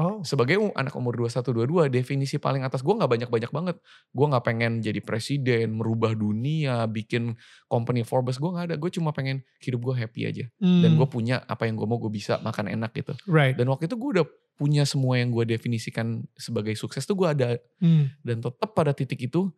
[0.01, 0.25] Oh.
[0.25, 3.77] Sebagai anak umur 21-22, definisi paling atas gue gak banyak-banyak banget.
[4.17, 7.37] Gue gak pengen jadi presiden, merubah dunia, bikin
[7.69, 8.77] company Forbes, gue gak ada.
[8.81, 10.45] Gue cuma pengen hidup gue happy aja.
[10.57, 11.05] Dan Hmm.
[11.05, 13.13] gue punya apa yang gue mau, gue bisa makan enak gitu.
[13.29, 13.53] Right.
[13.53, 17.61] Dan waktu itu gue udah punya semua yang gue definisikan sebagai sukses tuh gue ada.
[17.85, 18.09] Hmm.
[18.25, 19.53] Dan tetap pada titik itu,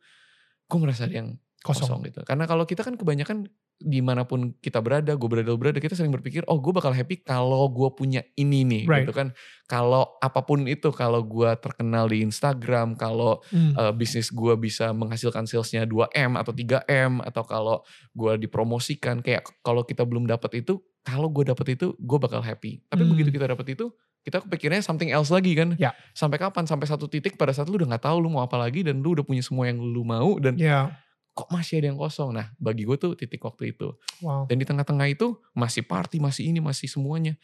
[0.66, 1.30] gue merasa ada yang
[1.62, 1.86] Kosong.
[1.86, 2.20] kosong gitu.
[2.22, 3.46] Karena kalau kita kan kebanyakan
[3.78, 7.18] di mana pun kita berada, gue berada, berada, kita sering berpikir, oh gue bakal happy
[7.18, 9.02] kalau gue punya ini nih, Right.
[9.02, 9.34] gitu kan.
[9.66, 13.74] Kalau apa pun itu, kalau gue terkenal di Instagram, kalau Hmm.
[13.74, 17.76] eh, bisnis gue bisa menghasilkan salesnya 2M atau 3M, atau kalau
[18.12, 22.82] gue dipromosikan, kayak kalau kita belum dapat itu, kalau gue dapat itu, gue bakal happy.
[22.86, 23.10] Tapi Hmm.
[23.10, 23.90] begitu kita dapat itu,
[24.22, 25.74] kita kepikirnya something else lagi kan.
[25.74, 25.90] Ya.
[26.12, 26.62] Sampai kapan?
[26.64, 29.14] Sampai satu titik pada saat lu udah gak tahu lu mau apa lagi, dan lu
[29.14, 30.94] udah punya semua yang lu mau, dan Ya.
[31.32, 32.36] Kok masih ada yang kosong.
[32.36, 33.96] Nah, bagi gue tuh titik waktu itu.
[34.20, 34.44] Wow.
[34.44, 37.40] Dan di tengah-tengah itu masih party, masih ini, masih semuanya.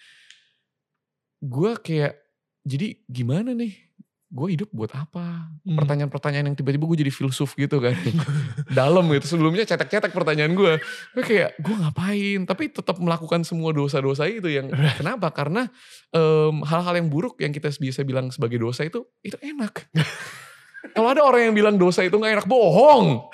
[1.40, 2.20] Gue kayak,
[2.68, 3.88] jadi gimana nih?
[4.28, 5.48] Gue hidup buat apa?
[5.64, 5.80] Hmm.
[5.80, 7.96] Pertanyaan-pertanyaan yang tiba-tiba gue jadi filsuf gitu kan.
[8.76, 9.24] Dalam gitu.
[9.24, 10.76] Sebelumnya cetek-cetek pertanyaan gue.
[11.16, 12.44] Gue kayak, gue ngapain?
[12.44, 14.52] Tapi tetap melakukan semua dosa-dosa itu.
[14.52, 14.68] yang
[15.00, 15.32] Kenapa?
[15.32, 15.64] Karena
[16.12, 19.88] em, hal-hal yang buruk yang kita bisa bilang sebagai dosa itu, itu enak.
[20.94, 23.32] Kalau ada orang yang bilang dosa itu gak enak, bohong.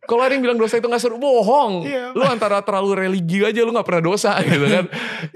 [0.00, 1.84] Kalau ada yang bilang dosa itu gak seru, bohong.
[1.84, 2.16] Iya.
[2.16, 4.84] Lu antara terlalu religi aja, lu gak pernah dosa gitu kan.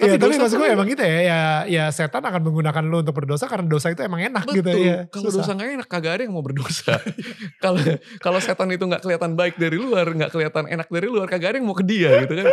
[0.01, 3.45] Iya, tapi maksud gue emang gitu ya, ya, ya setan akan menggunakan lu untuk berdosa
[3.45, 4.57] karena dosa itu emang enak Betul.
[4.65, 4.99] gitu ya.
[5.13, 6.97] Kalau dosa gak enak, kagak ada yang mau berdosa.
[7.65, 7.81] Kalau
[8.21, 11.57] kalau setan itu nggak kelihatan baik dari luar, nggak kelihatan enak dari luar, kagak ada
[11.61, 12.47] yang mau ke dia gitu kan.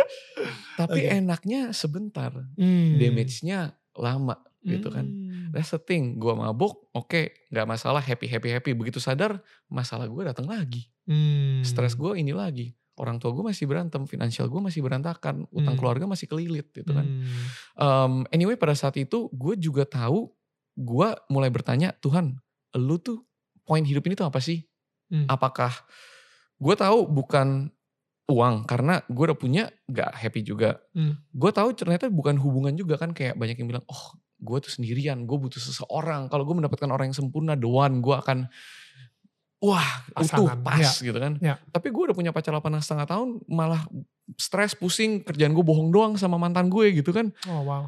[0.78, 1.16] Tapi Oke.
[1.20, 2.96] enaknya sebentar, Hmm.
[2.96, 5.04] damage-nya lama gitu kan.
[5.04, 5.31] Hmm.
[5.52, 6.16] That's the thing.
[6.16, 8.72] Gue mabuk, oke, nggak masalah, happy happy happy.
[8.72, 9.36] Begitu sadar,
[9.68, 10.88] masalah gue datang lagi.
[11.04, 11.60] Hmm.
[11.60, 12.72] Stres gue ini lagi.
[12.96, 15.80] Orang tua gue masih berantem, finansial gue masih berantakan, utang Hmm.
[15.80, 17.04] keluarga masih kelilit gitu kan.
[17.04, 17.24] Hmm.
[17.76, 20.32] Um, anyway pada saat itu gue juga tahu,
[20.76, 22.40] gue mulai bertanya, Tuhan,
[22.76, 23.20] lu tuh
[23.68, 24.64] poin hidup ini tuh apa sih?
[25.12, 25.28] Hmm.
[25.28, 25.72] Apakah
[26.56, 27.68] gue tahu bukan
[28.32, 30.80] uang karena gue udah punya gak happy juga.
[30.96, 31.20] Hmm.
[31.34, 35.22] Gue tahu ternyata bukan hubungan juga kan kayak banyak yang bilang, oh gue tuh sendirian,
[35.22, 36.26] gue butuh seseorang.
[36.26, 38.50] Kalau gue mendapatkan orang yang sempurna, the one, gue akan
[39.62, 39.86] wah
[40.18, 40.90] utuh Pasangan, pas ya.
[40.90, 41.32] gitu kan.
[41.38, 41.54] Ya.
[41.70, 43.86] Tapi gue udah punya pacar 8 setengah tahun, malah
[44.34, 47.30] stres, pusing, kerjaan gue bohong doang sama mantan gue gitu kan.
[47.46, 47.86] Oh wow.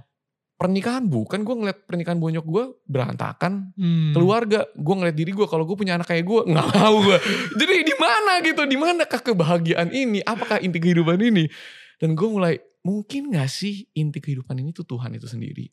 [0.55, 4.15] Pernikahan bukan, gue ngeliat pernikahan bonyok gue berantakan, Hmm.
[4.15, 7.19] keluarga gue ngeliat diri gue kalau gue punya anak kayak gue nggak mau gue
[7.59, 11.51] jadi di mana gitu di manakah kebahagiaan ini apakah inti kehidupan ini
[11.99, 15.67] dan gue mulai mungkin gak sih inti kehidupan ini tuh Tuhan itu sendiri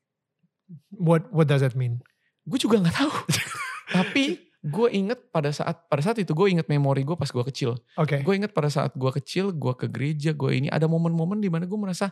[0.93, 2.03] What What does that mean?
[2.41, 3.13] gue juga nggak tahu
[4.01, 7.77] tapi gue inget pada saat pada saat itu gue inget memori gue pas gue kecil
[8.01, 8.25] Oke.
[8.25, 11.69] gue inget pada saat gue kecil gue ke gereja gue ini ada momen-momen di mana
[11.69, 12.09] gue merasa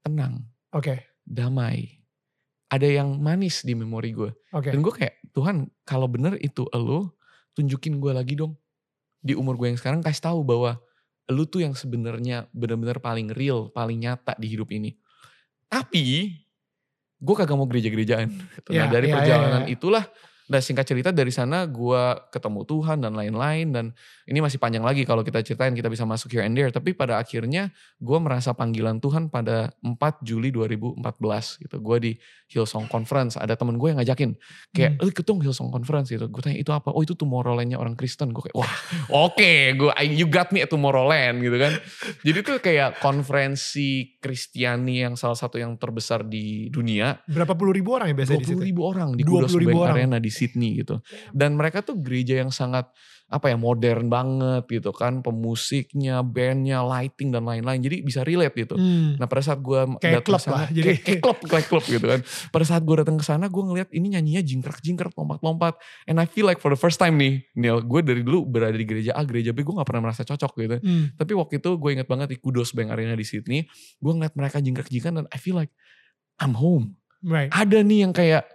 [0.00, 1.12] tenang Oke.
[1.28, 2.00] damai
[2.72, 4.72] ada yang manis di memori gue Oke.
[4.72, 7.12] Dan gue kayak, Tuhan kalau bener itu elu,
[7.52, 8.56] tunjukin gue lagi dong.
[9.20, 10.80] Di umur gue yang sekarang kasih tahu bahwa
[11.28, 14.96] elu tuh yang sebenarnya bener-bener paling real, paling nyata di hidup ini.
[15.68, 16.32] Tapi,
[17.16, 18.28] gue kagak mau gereja-gerejaan.
[18.72, 19.74] Nah dari ya, perjalanan ya, ya.
[19.74, 20.04] itulah,
[20.46, 23.66] dan singkat cerita dari sana gue ketemu Tuhan dan lain-lain.
[23.74, 23.86] Dan
[24.26, 26.70] ini masih panjang lagi kalau kita ceritain, kita bisa masuk here and there.
[26.70, 31.02] Tapi pada akhirnya gue merasa panggilan Tuhan pada 4 Juli 2014
[31.66, 31.76] gitu.
[31.82, 32.12] Gue di
[32.46, 34.38] Hillsong Conference, ada temen gue yang ngajakin
[34.70, 35.02] kayak, Hmm.
[35.02, 36.30] eh ikut dong Hillsong Conference gitu.
[36.30, 36.94] Gue tanya itu apa?
[36.94, 38.30] Oh itu Tomorrowland-nya orang Kristen.
[38.30, 38.72] Gue kayak, wah
[39.10, 41.74] oke, gue you got me at Tomorrowland gitu kan.
[42.22, 47.18] Jadi tuh kayak konferensi Kristiani yang salah satu yang terbesar di dunia.
[47.26, 48.62] Berapa puluh ribu orang ya biasanya di 20 situ?
[48.62, 49.96] ribu orang di 20 Kudos ribu Bank orang.
[49.98, 51.00] Arena di Sydney gitu.
[51.32, 52.92] Dan mereka tuh gereja yang sangat
[53.26, 57.82] apa ya modern banget gitu kan pemusiknya, bandnya, lighting dan lain-lain.
[57.82, 58.78] Jadi bisa relate gitu.
[58.78, 59.18] Hmm.
[59.18, 61.84] Nah pada saat gue Kayak datang klub ke sana, lah, jadi- kayak, klub, kayak klub
[61.90, 62.20] gitu kan.
[62.54, 65.74] Pada saat gue datang ke sana, gue ngeliat ini nyanyinya jingkrak-jingkrak, lompat-lompat.
[66.06, 68.86] And I feel like for the first time nih, Neil, gue dari dulu berada di
[68.86, 70.76] gereja A, gereja B, gue gak pernah merasa cocok gitu.
[70.86, 71.10] Hmm.
[71.18, 73.66] Tapi waktu itu gue inget banget di Kudos Bank Arena di Sydney,
[73.98, 75.74] gue ngeliat mereka jingkrak-jingkrak dan I feel like
[76.38, 76.94] I'm home.
[77.26, 77.50] Right.
[77.50, 78.46] Ada nih yang kayak,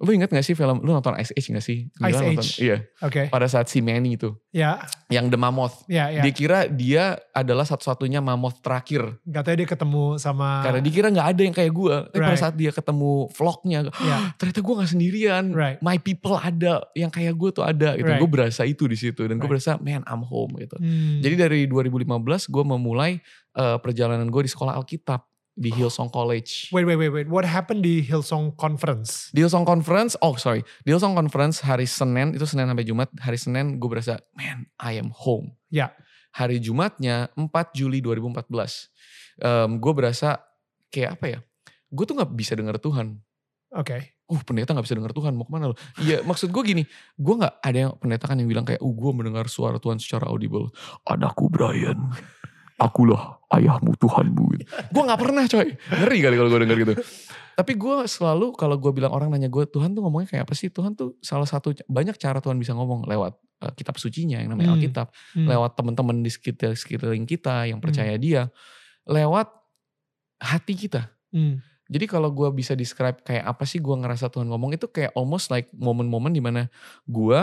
[0.00, 1.86] lu inget gak sih film, lu nonton Ice Age gak sih?
[1.86, 2.52] Ice Gila nonton- Age.
[2.58, 3.22] Iya, Oke.
[3.28, 4.80] pada saat si Manny itu, Ya.
[5.06, 5.84] yang The Mammoth.
[5.86, 6.08] Ya.
[6.08, 6.20] Ya.
[6.20, 10.64] Dia kira dia adalah satu-satunya mammoth terakhir Katanya dia ketemu sama.
[10.64, 11.96] Karena dikira nggak ada yang kayak gue.
[12.08, 12.40] Tapi pada Right.
[12.40, 14.32] saat dia ketemu vlognya, Ya.
[14.34, 15.44] ternyata gue nggak sendirian.
[15.52, 15.78] Right.
[15.80, 17.94] My people ada, yang kayak gue tuh ada.
[17.94, 18.08] Gitu.
[18.08, 18.18] Right.
[18.18, 19.60] Gue berasa itu di situ dan gue Right.
[19.60, 20.80] berasa, man, I'm home gitu.
[20.80, 21.20] Hmm.
[21.20, 25.26] Jadi dari 2015 gue memulai eh, perjalanan gue di sekolah Alkitab
[25.60, 26.72] di Hillsong College.
[26.72, 27.28] Wait, wait, wait, wait.
[27.28, 29.28] What happened di Hillsong Conference?
[29.36, 33.12] Di Hillsong Conference, oh sorry, di Hillsong Conference hari Senin itu Senin sampai Jumat.
[33.20, 35.52] Hari Senin gue berasa, man, I am home.
[35.68, 35.92] Ya.
[36.32, 37.44] Hari Jumatnya 4
[37.76, 38.88] Juli 2014,
[39.76, 40.40] gue berasa
[40.88, 41.38] kayak apa ya?
[41.92, 43.20] Gue tuh nggak bisa dengar Tuhan.
[43.74, 44.14] Oke.
[44.30, 45.76] uh pendeta gak bisa dengar Tuhan mau ke mana lo?
[45.98, 46.86] Iya maksud gue gini,
[47.18, 50.30] gue gak ada yang pendeta kan yang bilang kayak, uh gue mendengar suara Tuhan secara
[50.30, 50.70] audible.
[51.02, 52.14] Anakku Brian,
[52.78, 54.44] akulah ayahmu Tuhanmu.
[54.56, 54.64] Gitu.
[54.66, 56.94] gue gak pernah coy, ngeri kali kalau gue denger gitu.
[57.58, 60.72] Tapi gue selalu kalau gue bilang orang nanya gue, Tuhan tuh ngomongnya kayak apa sih?
[60.72, 63.36] Tuhan tuh salah satu, banyak cara Tuhan bisa ngomong lewat
[63.68, 64.80] eh, kitab sucinya yang namanya Hmm.
[64.80, 65.06] Alkitab.
[65.36, 65.44] Hmm.
[65.50, 68.48] Lewat teman-teman di sekitar sekeliling kita yang percaya dia.
[69.04, 69.52] Lewat
[70.40, 71.12] hati kita.
[71.34, 71.60] Hmm.
[71.90, 75.50] Jadi kalau gue bisa describe kayak apa sih gue ngerasa Tuhan ngomong itu kayak almost
[75.50, 76.70] like momen-momen di mana
[77.04, 77.40] gue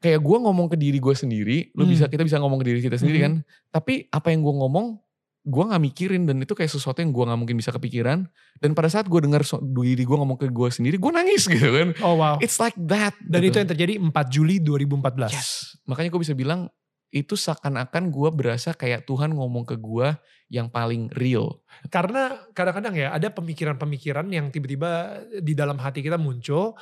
[0.00, 1.92] kayak gue ngomong ke diri gue sendiri, lu Hmm.
[1.92, 3.24] bisa kita bisa ngomong ke diri kita sendiri Mhm.
[3.24, 3.34] kan.
[3.68, 4.96] Tapi apa yang gue ngomong,
[5.40, 8.24] gue nggak mikirin dan itu kayak sesuatu yang gue nggak mungkin bisa kepikiran.
[8.56, 11.68] Dan pada saat gue dengar so- diri gue ngomong ke gue sendiri, gue nangis gitu
[11.68, 11.88] kan.
[12.00, 12.40] Oh wow.
[12.40, 13.12] It's like that.
[13.20, 13.52] Dan gitu.
[13.52, 15.32] itu yang terjadi 4 Juli 2014.
[15.32, 15.76] Yes.
[15.84, 16.68] Makanya gue bisa bilang
[17.10, 20.14] itu seakan-akan gue berasa kayak Tuhan ngomong ke gue
[20.48, 21.58] yang paling real.
[21.90, 26.78] Karena kadang-kadang ya ada pemikiran-pemikiran yang tiba-tiba di dalam hati kita muncul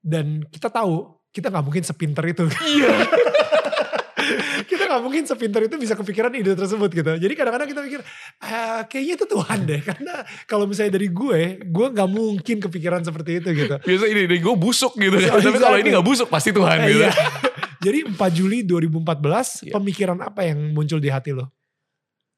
[0.00, 2.44] dan kita tahu kita nggak mungkin sepinter itu.
[2.60, 2.92] Iya.
[4.70, 7.12] kita nggak mungkin sepinter itu bisa kepikiran ide tersebut gitu.
[7.18, 8.00] Jadi kadang-kadang kita pikir
[8.38, 9.80] "Ah, kayaknya itu Tuhan deh.
[9.82, 10.14] Karena
[10.44, 13.76] kalau misalnya dari gue, gue nggak mungkin kepikiran seperti itu gitu.
[13.80, 15.16] Biasa ini, ini gue busuk gitu.
[15.18, 17.02] So, Tapi kalau ini gak busuk pasti Tuhan Eh, gitu.
[17.02, 17.10] iya.
[17.84, 19.72] Jadi 4 Juli 2014, Iya.
[19.74, 21.50] pemikiran apa yang muncul di hati lo?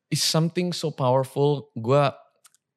[0.09, 1.69] It's something so powerful.
[1.77, 2.01] Gue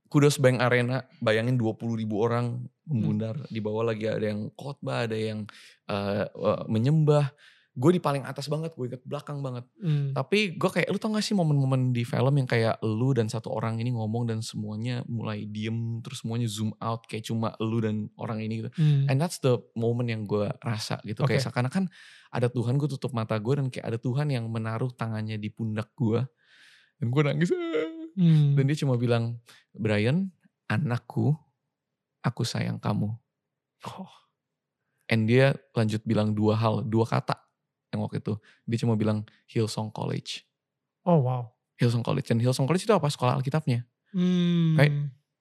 [0.08, 3.36] kudos Bank Arena, bayangin 20 ribu orang membundar.
[3.52, 5.44] Di bawah lagi ada yang khotbah, ada yang
[5.92, 7.30] uh, uh, menyembah.
[7.78, 9.62] gue di paling atas banget, gue inget belakang banget.
[9.78, 10.10] Hmm.
[10.10, 13.54] Tapi gue kayak, lu tau gak sih momen-momen di film yang kayak lu dan satu
[13.54, 18.10] orang ini ngomong dan semuanya mulai diem, terus semuanya zoom out kayak cuma lu dan
[18.18, 18.74] orang ini gitu.
[18.82, 19.06] Hmm.
[19.14, 21.22] And that's the moment yang gue rasa gitu.
[21.30, 21.54] Kayak Oke.
[21.54, 21.86] seakan-akan
[22.34, 25.94] ada Tuhan, gue tutup mata gue dan kayak ada Tuhan yang menaruh tangannya di pundak
[25.94, 26.26] gue.
[26.98, 27.54] Dan gue nangis.
[27.54, 28.58] "Ah." Hmm.
[28.58, 29.38] Dan dia cuma bilang,
[29.78, 30.34] Brian,
[30.66, 31.38] anakku,
[32.22, 33.14] aku sayang kamu.
[33.86, 34.14] Oh.
[35.08, 37.40] And dia lanjut bilang dua hal, dua kata
[37.96, 38.36] yang waktu itu.
[38.68, 40.44] Dia cuma bilang Hillsong College.
[41.08, 41.48] oh wow.
[41.80, 42.28] Hillsong College.
[42.28, 43.08] Dan Hillsong College itu apa?
[43.08, 43.88] Sekolah Alkitabnya.
[44.12, 44.76] Hmm.
[44.76, 44.92] Kayak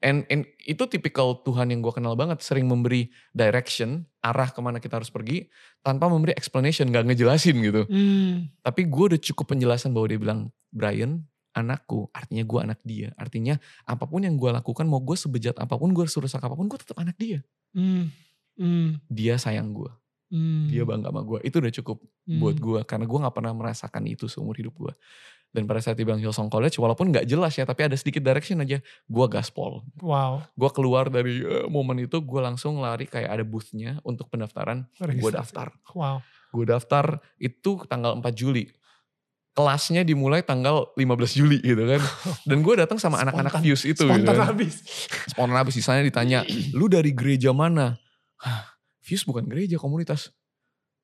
[0.04, 2.44] And, and itu tipikal Tuhan yang gue kenal banget.
[2.44, 5.48] Sering memberi direction, arah ke mana kita harus pergi.
[5.80, 7.82] Tanpa memberi explanation, gak ngejelasin gitu.
[7.88, 8.52] Hmm.
[8.60, 11.24] Tapi gue udah cukup penjelasan bahwa dia bilang, Brian,
[11.56, 12.12] anakku.
[12.12, 13.16] Artinya gue anak dia.
[13.16, 13.56] Artinya
[13.88, 16.76] apa pun yang gue lakukan, mau gue sebejat apa pun, gue serusak apa pun, gue
[16.76, 17.40] tetap anak dia.
[17.72, 18.12] Hmm.
[18.60, 19.00] Hmm.
[19.08, 19.88] Dia sayang gue.
[20.28, 20.68] Hmm.
[20.68, 21.38] Dia bangga sama gue.
[21.48, 22.42] Itu udah cukup Hmm.
[22.42, 22.80] buat gue.
[22.84, 24.92] Karena gue gak pernah merasakan itu seumur hidup gue.
[25.54, 28.60] Dan pada saat dia bilang Hillsong College, walaupun gak jelas ya, tapi ada sedikit direction
[28.60, 28.82] aja.
[29.08, 29.86] Gue gaspol.
[30.02, 30.44] Wow.
[30.52, 34.84] Gue keluar dari eh, momen itu, gue langsung lari kayak ada boothnya untuk pendaftaran.
[35.00, 35.72] Gue daftar.
[35.94, 36.20] Wow.
[36.52, 38.68] Gue daftar itu tanggal 4 Juli.
[39.56, 42.00] Kelasnya dimulai tanggal 15 Juli gitu kan.
[42.48, 43.56] Dan gue datang sama anak-anak.
[43.64, 44.52] Fuse itu gitu Spontan kan.
[44.52, 44.84] habis.
[45.32, 46.44] Spontan habis sisanya ditanya,
[46.76, 47.96] lu dari gereja mana?
[49.00, 50.28] Fuse bukan gereja komunitas.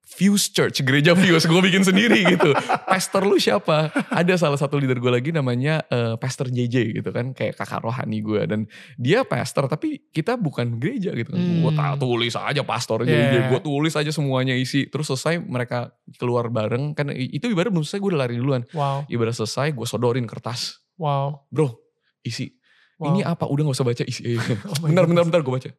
[0.03, 2.53] Fuse Church, gereja Fuse, gue bikin sendiri gitu.
[2.85, 3.89] Pastor lu siapa?
[4.13, 8.21] Ada salah satu leader gue lagi namanya eh, Pastor JJ gitu kan, kayak kakak rohani
[8.21, 8.45] gue.
[8.45, 8.69] Dan
[9.01, 11.41] dia pastor, tapi kita bukan gereja gitu kan.
[11.41, 11.65] Hmm.
[11.65, 13.31] Gue tulis aja Pastor Yeah.
[13.31, 14.87] JJ, gue tulis aja semuanya isi.
[14.87, 18.63] Terus selesai mereka keluar bareng, kan itu ibarat belum selesai gue udah lari duluan.
[18.77, 19.09] Wow.
[19.09, 20.83] Ibarat selesai gue sodorin kertas.
[21.01, 21.49] Wow.
[21.49, 21.81] Bro,
[22.23, 22.53] isi.
[23.01, 23.17] Wow.
[23.17, 23.51] Ini apa?
[23.51, 24.23] Udah gak usah baca isi.
[24.71, 25.27] Oh bentar, bentar, goodness.
[25.27, 25.71] bentar gue baca.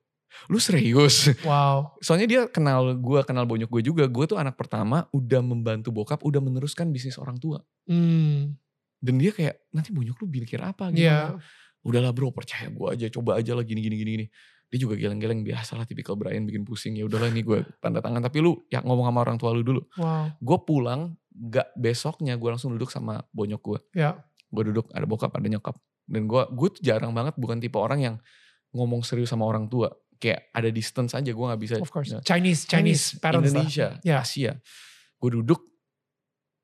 [0.51, 1.31] Lu serius?
[1.43, 1.97] Wow.
[1.99, 4.03] Soalnya dia kenal gue, kenal bonyok gue juga.
[4.07, 7.61] Gue tuh anak pertama, udah membantu bokap, udah meneruskan bisnis orang tua.
[7.87, 8.55] Hmm.
[9.03, 11.35] Dan dia kayak, nanti bonyok lu pikir apa Iya.
[11.35, 11.43] gimana?
[11.83, 14.25] Udahlah bro, percaya gue aja, coba aja lah gini, gini, gini, gini.
[14.71, 16.97] Dia juga geleng-geleng, biasa lah tipikal Brian bikin pusing.
[16.97, 18.23] Ya udahlah ini gue tanda tangan.
[18.23, 19.81] Tapi lu ya ngomong sama orang tua lu dulu.
[19.99, 20.33] Wow.
[20.41, 23.79] Gue pulang, gak besoknya gue langsung duduk sama bonyok gue.
[24.01, 24.17] Ya.
[24.49, 25.77] Gue duduk, ada bokap, ada nyokap.
[26.09, 28.15] Dan gue gue tuh jarang banget bukan tipe orang yang
[28.73, 29.93] ngomong serius sama orang tua.
[30.23, 31.75] Kayak ada distance aja, gue gak bisa.
[31.83, 32.15] Of course.
[32.15, 32.23] ya.
[32.23, 33.67] Chinese, Chinese parents lah.
[33.67, 34.23] Indonesia, Ya.
[34.23, 34.55] Asia.
[35.19, 35.59] Gue duduk,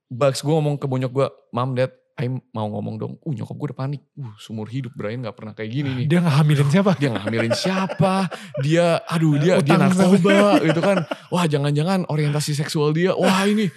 [0.08, 3.14] Bugs gue ngomong ke bonyok gue, Mam, Dad, Aim mau ngomong dong.
[3.24, 4.04] Uh nyokap gue udah panik.
[4.20, 6.06] Uh seumur hidup Brian gak pernah kayak gini nih.
[6.12, 6.92] Dia gak hamilin siapa?
[7.00, 8.14] Dia gak hamilin siapa.
[8.60, 10.98] Dia, aduh dia, dia Utang narkoba gitu kan.
[11.32, 13.16] Wah jangan-jangan orientasi seksual dia.
[13.16, 13.72] Wah ini.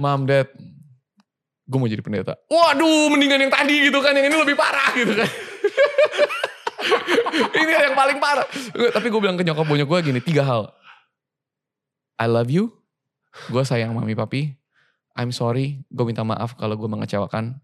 [0.00, 0.48] Mam, Dad,
[1.68, 2.40] gue mau jadi pendeta.
[2.48, 4.16] Waduh mendingan yang tadi gitu kan.
[4.16, 5.28] Yang ini lebih parah gitu kan.
[7.60, 8.46] ini yang paling parah.
[8.92, 10.72] Tapi gue bilang ke nyokap bonyok gue gini, tiga hal.
[12.16, 12.72] I love you,
[13.52, 14.56] gue sayang mami papi.
[15.16, 17.56] I'm sorry, gue minta maaf kalau gue mengecewakan.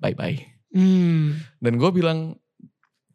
[0.00, 0.38] Bye-bye.
[0.72, 1.36] Hmm.
[1.60, 2.36] Dan gue bilang,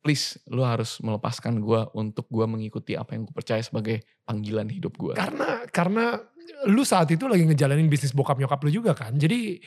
[0.04, 4.94] please lu harus melepaskan gue untuk gue mengikuti apa yang gue percaya sebagai panggilan hidup
[5.00, 5.16] gue.
[5.16, 6.20] Karena karena
[6.68, 9.16] lu saat itu lagi ngejalanin bisnis bokap nyokap lu juga kan.
[9.16, 9.64] Jadi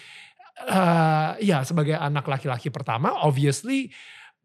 [0.57, 3.93] eh ya sebagai anak laki-laki pertama obviously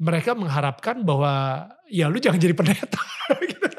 [0.02, 3.02] mereka mengharapkan bahwa ya lu jangan jadi pendeta
[3.54, 3.70] gitu.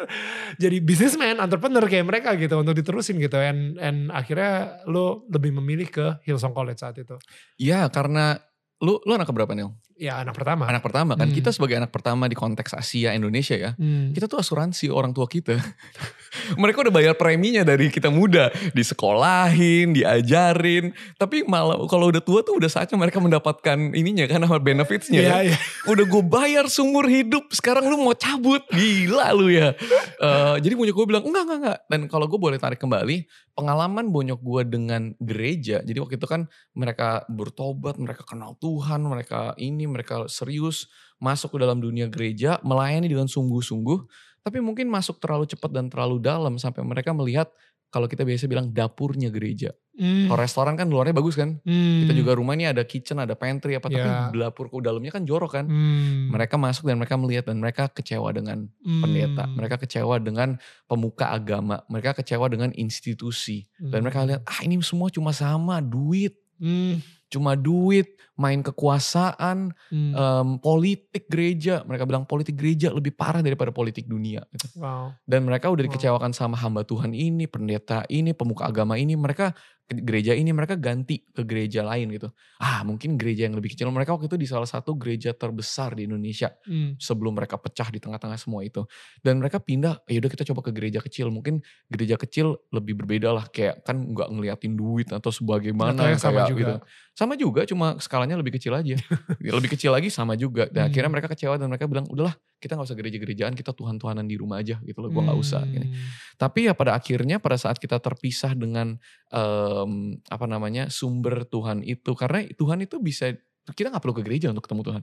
[0.63, 3.35] Jadi businessman, entrepreneur kayak mereka gitu untuk diterusin gitu.
[3.43, 7.19] And, and akhirnya lu lebih memilih ke Hillsong College saat itu.
[7.59, 8.39] Iya karena
[8.79, 9.75] lu lu anak keberapa Nil?
[10.03, 10.67] Ya anak pertama.
[10.67, 11.31] Anak pertama kan.
[11.31, 11.37] Hmm.
[11.38, 13.71] Kita sebagai anak pertama di konteks Asia Indonesia ya.
[13.79, 14.11] Hmm.
[14.11, 15.55] Kita tuh asuransi orang tua kita.
[16.62, 18.51] Mereka udah bayar preminya dari kita muda.
[18.75, 20.91] Disekolahin, diajarin.
[21.15, 25.23] Tapi malah kalau udah tua tuh udah saatnya mereka mendapatkan ininya kan sama benefitsnya.
[25.23, 25.43] Iya, kan.
[25.47, 25.57] iya.
[25.87, 27.55] Udah gue bayar seumur hidup.
[27.55, 28.67] Sekarang lu mau cabut.
[28.75, 29.71] Gila lu ya.
[30.19, 31.79] Eh, jadi bonyok gue bilang enggak, enggak, enggak.
[31.87, 33.31] Dan kalau gue boleh tarik kembali.
[33.53, 35.85] Pengalaman bonyok gue dengan gereja.
[35.85, 38.01] Jadi waktu itu kan mereka bertobat.
[38.03, 39.05] Mereka kenal Tuhan.
[39.05, 40.88] Mereka ini, mereka serius.
[41.20, 42.59] Masuk ke dalam dunia gereja.
[42.64, 43.98] Melayani dengan sungguh-sungguh.
[44.42, 46.57] Tapi mungkin masuk terlalu cepat dan terlalu dalam.
[46.59, 47.52] Sampai mereka melihat
[47.92, 49.68] kalau kita biasa bilang dapurnya gereja.
[49.92, 50.24] Hmm.
[50.24, 51.61] Kalau restoran kan luarnya bagus kan.
[51.61, 52.09] Hmm.
[52.09, 53.92] Kita juga rumah ini ada kitchen, ada pantry apa.
[53.92, 54.33] Tapi Ya.
[54.33, 55.68] dapur ke dalamnya kan jorok kan.
[55.68, 56.33] Hmm.
[56.33, 59.44] Mereka masuk dan mereka melihat dan mereka kecewa dengan pendeta.
[59.44, 59.61] Hmm.
[59.61, 60.57] Mereka kecewa dengan
[60.88, 61.85] pemuka agama.
[61.92, 63.68] Mereka kecewa dengan institusi.
[63.76, 66.33] Dan mereka lihat, ah ini semua cuma sama, duit.
[66.57, 67.05] Hmm.
[67.33, 70.12] Cuma duit, main kekuasaan, Hmm.
[70.12, 71.81] em, politik gereja.
[71.83, 74.45] Mereka bilang politik gereja lebih parah daripada politik dunia.
[74.53, 74.68] gitu.
[74.77, 75.16] Wow.
[75.25, 75.88] Dan mereka udah Wow.
[75.88, 79.16] dikecewakan sama hamba Tuhan ini, pendeta ini, pemuka agama ini.
[79.16, 79.57] Mereka
[79.90, 82.31] gereja ini mereka ganti ke gereja lain gitu.
[82.57, 83.90] Ah mungkin gereja yang lebih kecil.
[83.90, 86.97] Mereka waktu itu di salah satu gereja terbesar di Indonesia Hmm.
[86.97, 88.87] sebelum mereka pecah di tengah-tengah semua itu.
[89.21, 91.29] Dan mereka pindah, ya udah kita coba ke gereja kecil.
[91.29, 96.21] Mungkin gereja kecil lebih berbeda lah, kayak kan nggak ngeliatin duit atau sebagaimana Atau yang
[96.23, 96.61] sama kayak juga.
[96.61, 96.75] gitu.
[97.12, 98.97] Sama juga, cuma skalanya lebih kecil aja.
[99.42, 100.64] Lebih kecil lagi sama juga.
[100.73, 101.14] Dan akhirnya Hmm.
[101.21, 104.79] mereka kecewa dan mereka bilang, udahlah kita nggak usah gereja-gerejaan, kita Tuhan-Tuhanan di rumah aja
[104.87, 105.11] gitu loh.
[105.11, 105.66] Gue nggak usah.
[105.66, 105.90] Gini.
[105.90, 105.98] Hmm.
[106.38, 109.03] Tapi ya pada akhirnya pada saat kita terpisah dengan
[109.35, 113.35] em, apa namanya sumber Tuhan itu, karena Tuhan itu bisa
[113.75, 115.03] kita nggak perlu ke gereja untuk ketemu Tuhan.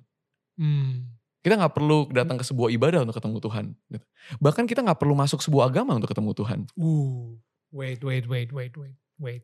[0.56, 0.92] Hmm.
[1.40, 3.66] Kita nggak perlu datang ke sebuah ibadah untuk ketemu Tuhan.
[3.92, 4.06] gitu.
[4.40, 6.60] Bahkan kita nggak perlu masuk sebuah agama untuk ketemu Tuhan.
[6.80, 7.36] Uh,
[7.76, 9.44] wait, wait, wait, wait, wait, wait.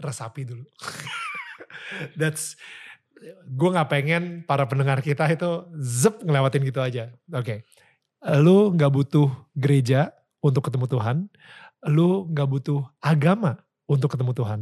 [0.00, 0.64] Resapi dulu.
[2.20, 2.56] That's,
[3.46, 7.12] gue nggak pengen para pendengar kita itu zep ngelewatin gitu aja.
[7.32, 7.64] Oke,
[8.40, 11.16] lu nggak butuh gereja untuk ketemu Tuhan,
[11.88, 14.60] lu nggak butuh agama untuk ketemu Tuhan.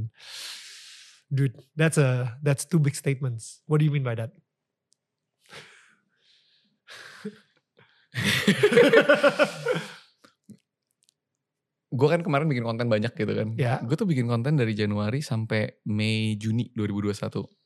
[1.29, 3.61] Dude, that's a that's two big statements.
[3.69, 4.33] What do you mean by that?
[11.89, 13.57] Gue kan kemarin bikin konten banyak gitu kan.
[13.57, 13.81] Ya.
[13.81, 17.58] Gue tuh bikin konten dari Januari sampai Mei Juni 2021.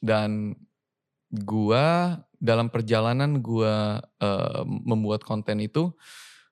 [0.00, 0.54] Dan
[1.32, 1.86] gue
[2.36, 5.92] dalam perjalanan gue eh, membuat konten itu,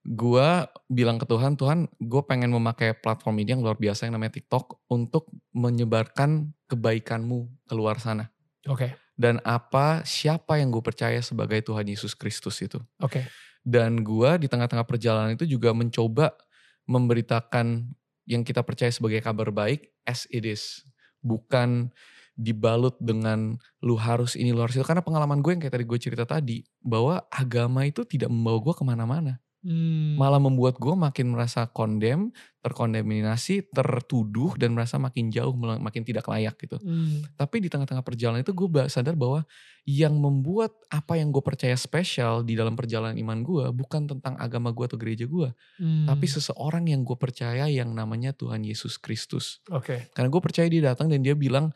[0.04, 0.48] gue
[0.92, 4.84] bilang ke Tuhan, Tuhan gue pengen memakai platform ini yang luar biasa yang namanya TikTok
[4.92, 8.28] untuk menyebarkan kebaikanmu keluar sana.
[8.68, 12.80] Oke, Dan apa, siapa yang gue percaya sebagai Tuhan Yesus Kristus itu.
[13.00, 13.24] oke.
[13.64, 16.36] Dan gua di tengah-tengah perjalanan itu juga mencoba
[16.84, 17.96] memberitakan
[18.28, 20.84] yang kita percaya sebagai kabar baik as it is.
[21.24, 21.88] Bukan
[22.34, 24.86] dibalut dengan lu harus ini, lu harus itu.
[24.86, 26.62] Karena pengalaman gue yang kayak tadi gue cerita tadi.
[26.82, 29.38] Bahwa agama itu tidak membawa gue ke mana-mana.
[29.64, 30.20] Hmm.
[30.20, 32.28] Malah membuat gue makin merasa kondem,
[32.60, 36.76] terkondeminasi, tertuduh, dan merasa makin jauh, makin tidak layak gitu.
[36.84, 37.24] Hmm.
[37.32, 39.40] Tapi di tengah-tengah perjalanan itu gue sadar bahwa
[39.88, 44.68] yang membuat apa yang gue percaya spesial di dalam perjalanan iman gue bukan tentang agama
[44.68, 45.48] gue atau gereja gue,
[45.80, 46.12] Hmm.
[46.12, 49.64] tapi seseorang yang gue percaya yang namanya Tuhan Yesus Kristus.
[49.72, 50.12] Oke.
[50.12, 51.72] Karena gue percaya dia datang dan dia bilang,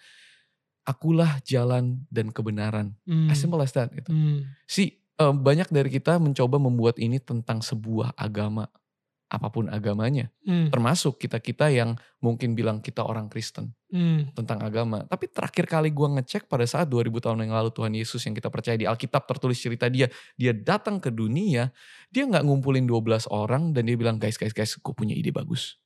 [0.89, 2.97] akulah jalan dan kebenaran.
[3.05, 3.29] Hmm.
[3.29, 3.93] As simple as that.
[3.93, 4.09] Gitu.
[4.09, 4.49] Hmm.
[4.65, 8.71] Si eh, banyak dari kita mencoba membuat ini tentang sebuah agama,
[9.29, 10.73] apa pun agamanya, Hmm.
[10.73, 14.33] termasuk kita kita yang mungkin bilang kita orang Kristen Hmm.
[14.33, 15.05] tentang agama.
[15.05, 18.49] Tapi terakhir kali gua ngecek pada saat 2000 tahun yang lalu Tuhan Yesus yang kita
[18.49, 21.75] percaya di Alkitab tertulis cerita dia, dia datang ke dunia,
[22.09, 25.77] dia nggak ngumpulin 12 orang dan dia bilang guys guys guys, gue punya ide bagus.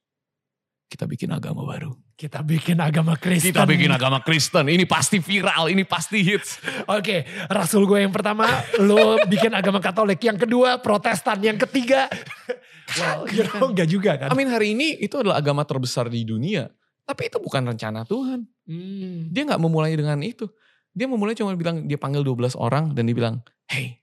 [0.92, 1.96] Kita bikin agama baru.
[2.12, 3.48] Kita bikin agama Kristen.
[3.48, 4.68] Kita bikin agama Kristen.
[4.68, 6.60] Ini pasti viral, ini pasti hits.
[6.84, 8.44] Oke, rasul gue yang pertama,
[8.76, 10.20] lo bikin agama Katolik.
[10.20, 11.40] Yang kedua, Protestan.
[11.40, 12.12] Yang ketiga,
[13.00, 14.28] well, you know, enggak juga kan?
[14.28, 16.68] I mean hari ini itu adalah agama terbesar di dunia.
[17.08, 18.44] Tapi itu bukan rencana Tuhan.
[18.68, 19.32] Hmm.
[19.32, 20.44] Dia nggak memulai dengan itu.
[20.92, 23.40] Dia memulai cuma bilang, dia panggil 12 orang dan dia bilang,
[23.72, 23.96] hey,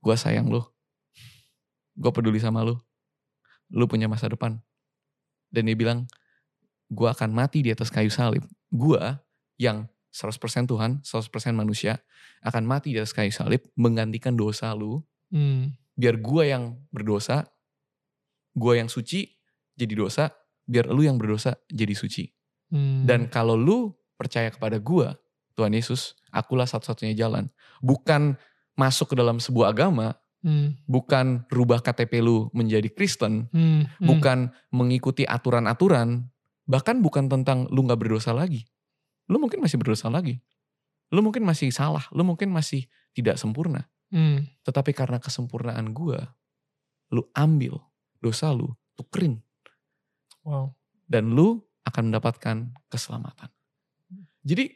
[0.00, 0.64] gue sayang lu.
[1.92, 2.80] Gue peduli sama lu.
[3.68, 4.64] Lu punya masa depan.
[5.54, 6.10] Dan dia bilang,
[6.90, 8.42] gue akan mati di atas kayu salib.
[8.74, 8.98] Gue
[9.62, 12.02] yang 100% Tuhan, 100% manusia,
[12.42, 14.98] akan mati di atas kayu salib, menggantikan dosa lu.
[15.30, 15.70] Hmm.
[15.94, 17.46] Biar gue yang berdosa,
[18.58, 19.30] gue yang suci
[19.78, 20.34] jadi dosa,
[20.66, 22.30] biar lu yang berdosa jadi suci.
[22.74, 23.06] Hmm.
[23.06, 25.18] Dan kalau lu percaya kepada gua,
[25.54, 27.50] Tuhan Yesus, akulah satu-satunya jalan.
[27.78, 28.34] Bukan
[28.74, 30.76] masuk ke dalam sebuah agama, Hmm.
[30.84, 33.88] bukan rubah KTP lu menjadi Kristen, Hmm.
[33.88, 34.04] Hmm.
[34.04, 36.28] bukan mengikuti aturan-aturan,
[36.68, 38.68] bahkan bukan tentang lu gak berdosa lagi.
[39.24, 40.44] Lu mungkin masih berdosa lagi.
[41.08, 42.84] Lu mungkin masih salah, lu mungkin masih
[43.16, 43.88] tidak sempurna.
[44.12, 44.44] Hmm.
[44.68, 46.36] Tetapi karena kesempurnaan gua,
[47.08, 47.80] lu ambil
[48.20, 48.68] dosa lu,
[49.00, 49.40] tukerin,
[50.44, 50.76] Wow.
[51.08, 52.56] dan lu akan mendapatkan
[52.92, 53.48] keselamatan.
[54.44, 54.68] Jadi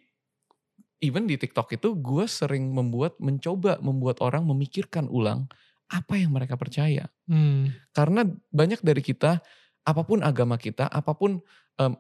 [0.99, 5.47] even di TikTok itu gue sering membuat mencoba membuat orang memikirkan ulang
[5.89, 7.09] apa yang mereka percaya.
[7.25, 7.73] Hmm.
[7.97, 9.41] Karena banyak dari kita
[9.89, 11.41] apa pun agama kita, apa pun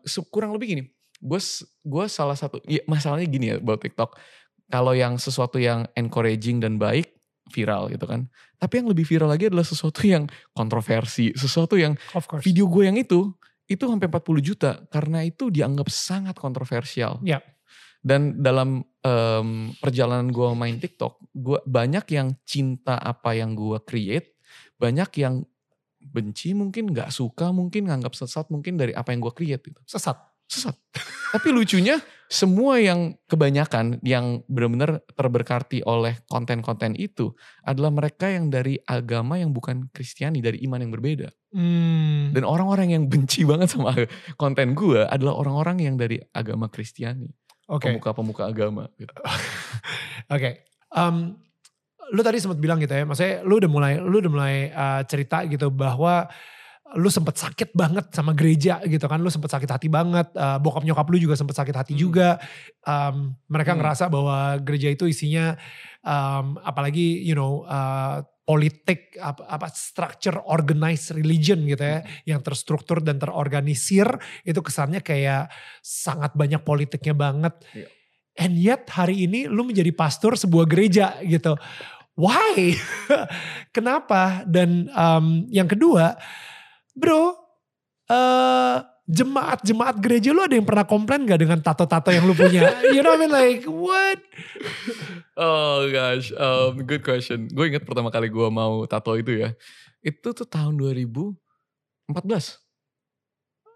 [0.05, 0.83] se- kurang lebih gini.
[1.19, 1.41] Gue
[1.83, 4.19] gue salah satu ya, masalahnya gini ya buat TikTok.
[4.69, 7.17] Kalau yang sesuatu yang encouraging dan baik
[7.49, 8.29] viral gitu kan.
[8.61, 11.97] Tapi yang lebih viral lagi adalah sesuatu yang kontroversi, sesuatu yang
[12.45, 13.33] video gue yang itu
[13.69, 17.21] itu sampai 40 juta karena itu dianggap sangat kontroversial.
[17.25, 17.41] Ya.
[17.99, 24.39] Dan dalam em, perjalanan gue main TikTok, gue banyak yang cinta apa yang gue create,
[24.79, 25.43] banyak yang
[25.99, 29.81] benci mungkin, nggak suka mungkin, nganggap sesat mungkin dari apa yang gue create gitu.
[29.85, 30.17] Sesat.
[30.49, 30.79] sesat.
[31.35, 37.33] Tapi lucunya semua yang kebanyakan yang benar-benar terberkati oleh konten-konten itu
[37.65, 41.29] adalah mereka yang dari agama yang bukan Kristiani, dari iman yang berbeda.
[41.53, 42.33] Hmm.
[42.37, 43.97] Dan orang-orang yang benci banget sama
[44.37, 47.29] konten gue adalah orang-orang yang dari agama Kristiani.
[47.69, 47.93] Oke.
[47.93, 48.89] Pemuka-pemuka agama.
[48.97, 49.13] Gitu.
[50.35, 50.65] Oke.
[50.89, 51.37] Um,
[52.09, 55.45] lu tadi sempat bilang gitu ya, maksudnya lu udah mulai lu udah mulai uh, cerita
[55.45, 56.25] gitu bahwa
[56.97, 60.89] lu sempat sakit banget sama gereja gitu kan, lu sempat sakit hati banget, uh, bokap
[60.89, 62.01] nyokap lu juga sempat sakit hati Hmm.
[62.01, 62.29] juga.
[62.89, 63.85] Um, mereka Hmm.
[63.85, 65.53] ngerasa bahwa gereja itu isinya
[66.01, 73.05] um, apalagi you know uh, politik apa, apa structure organized religion gitu ya, yang terstruktur
[73.05, 74.09] dan terorganisir
[74.41, 75.53] itu kesannya kayak
[75.85, 77.53] sangat banyak politiknya banget.
[77.77, 77.89] Iya.
[78.39, 81.61] And yet hari ini lu menjadi pastor sebuah gereja gitu.
[82.17, 82.73] Why?
[83.77, 84.49] Kenapa?
[84.49, 86.17] Dan um, yang kedua,
[86.97, 87.48] bro,
[89.09, 92.77] jemaat-jemaat gereja lu ada yang pernah komplain gak dengan tato-tato yang lu punya?
[92.95, 93.33] You know what I mean?
[93.33, 94.21] Like, what?
[95.35, 97.49] Oh gosh, um, good question.
[97.49, 99.57] Gue inget pertama kali gue mau tato itu ya.
[99.99, 101.35] Itu tuh tahun 2014.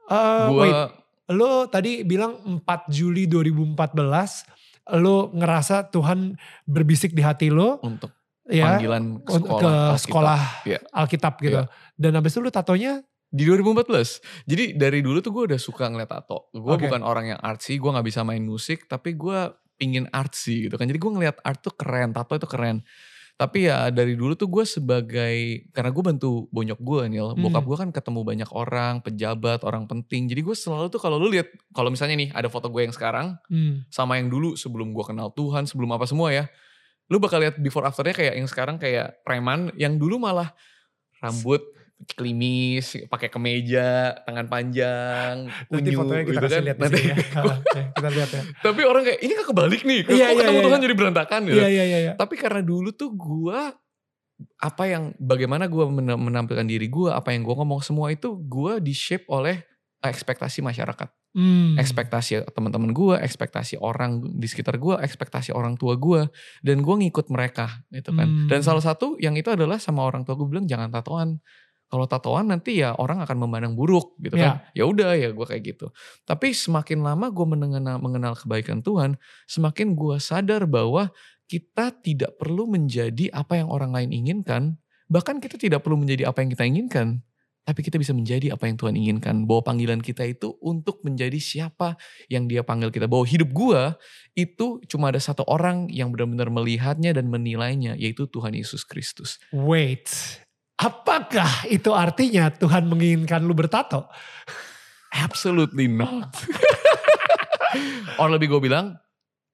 [0.04, 0.74] Eh, Gue wait,
[1.32, 4.44] lu tadi bilang 4 Juli 2014,
[4.98, 8.10] lu ngerasa Tuhan berbisik di hati lu, untuk
[8.44, 9.96] ya, panggilan un- sekolah ke Alkitab.
[9.98, 10.78] sekolah Iya.
[10.92, 11.60] Alkitab gitu.
[11.94, 13.00] Dan habis itu lu tatonya
[13.32, 14.44] Di 2014.
[14.44, 16.52] Jadi dari dulu tuh gue udah suka ngeliat tato.
[16.52, 16.84] Gue Oke.
[16.84, 19.48] bukan orang yang artsy, gue gak bisa main musik, tapi gue
[19.80, 20.84] pingin artsy gitu kan.
[20.84, 22.84] Jadi gue ngeliat art tuh keren, tato itu keren.
[23.32, 27.40] Tapi ya dari dulu tuh gue sebagai, karena gue bantu bonyok gue Nil, Hmm.
[27.48, 30.28] bokap gue kan ketemu banyak orang, pejabat, orang penting.
[30.28, 33.40] Jadi gue selalu tuh kalau lu lihat, kalau misalnya nih ada foto gue yang sekarang,
[33.48, 36.44] hmm, sama yang dulu sebelum gue kenal Tuhan, sebelum apa semua ya.
[37.08, 40.52] Lu bakal lihat before afternya kayak yang sekarang kayak preman, yang dulu malah
[41.18, 41.64] rambut
[42.04, 46.64] klimis, pakai kemeja, tangan panjang, nanti unyu fotonya kita gitu kasih kan.
[46.66, 47.16] lihat Nanti- ya.
[47.72, 48.42] Ya, kita lihat ya.
[48.60, 50.84] tapi orang kayak ini kan kebalik nih, kok Iya, iya, ketemu iya, Tuhan iya.
[50.84, 51.56] jadi berantakan gitu.
[51.56, 51.98] Iya, iya, iya.
[52.00, 52.12] iya.
[52.14, 53.72] Tapi karena dulu tuh gua
[54.58, 58.76] apa yang bagaimana gua men- menampilkan diri gua, apa yang gua ngomong semua itu gua
[58.76, 59.62] di shape oleh
[60.00, 61.80] ekspektasi masyarakat Hmm.
[61.80, 66.28] ekspektasi teman-teman gue, ekspektasi orang di sekitar gue, ekspektasi orang tua gue,
[66.60, 68.28] dan gue ngikut mereka gitu kan.
[68.28, 68.48] Hmm.
[68.52, 71.40] Dan salah satu yang itu adalah sama orang tua gue bilang jangan tatoan.
[71.92, 74.64] Kalau tatoan nanti ya orang akan memandang buruk gitu kan.
[74.72, 75.92] Ya udah ya gue kayak gitu.
[76.24, 81.12] Tapi semakin lama gue mengenal, mengenal kebaikan Tuhan, semakin gue sadar bahwa
[81.52, 84.80] kita tidak perlu menjadi apa yang orang lain inginkan.
[85.12, 87.20] Bahkan kita tidak perlu menjadi apa yang kita inginkan
[87.62, 89.46] tapi kita bisa menjadi apa yang Tuhan inginkan.
[89.46, 91.94] Bahwa panggilan kita itu untuk menjadi siapa
[92.26, 93.06] yang dia panggil kita.
[93.06, 93.94] Bahwa hidup gua
[94.34, 99.38] itu cuma ada satu orang yang benar-benar melihatnya dan menilainya, yaitu Tuhan Yesus Kristus.
[99.54, 100.10] Wait,
[100.82, 104.10] apakah itu artinya Tuhan menginginkan lu bertato?
[105.12, 106.32] Absolutely not.
[108.20, 108.96] Or lebih gue bilang,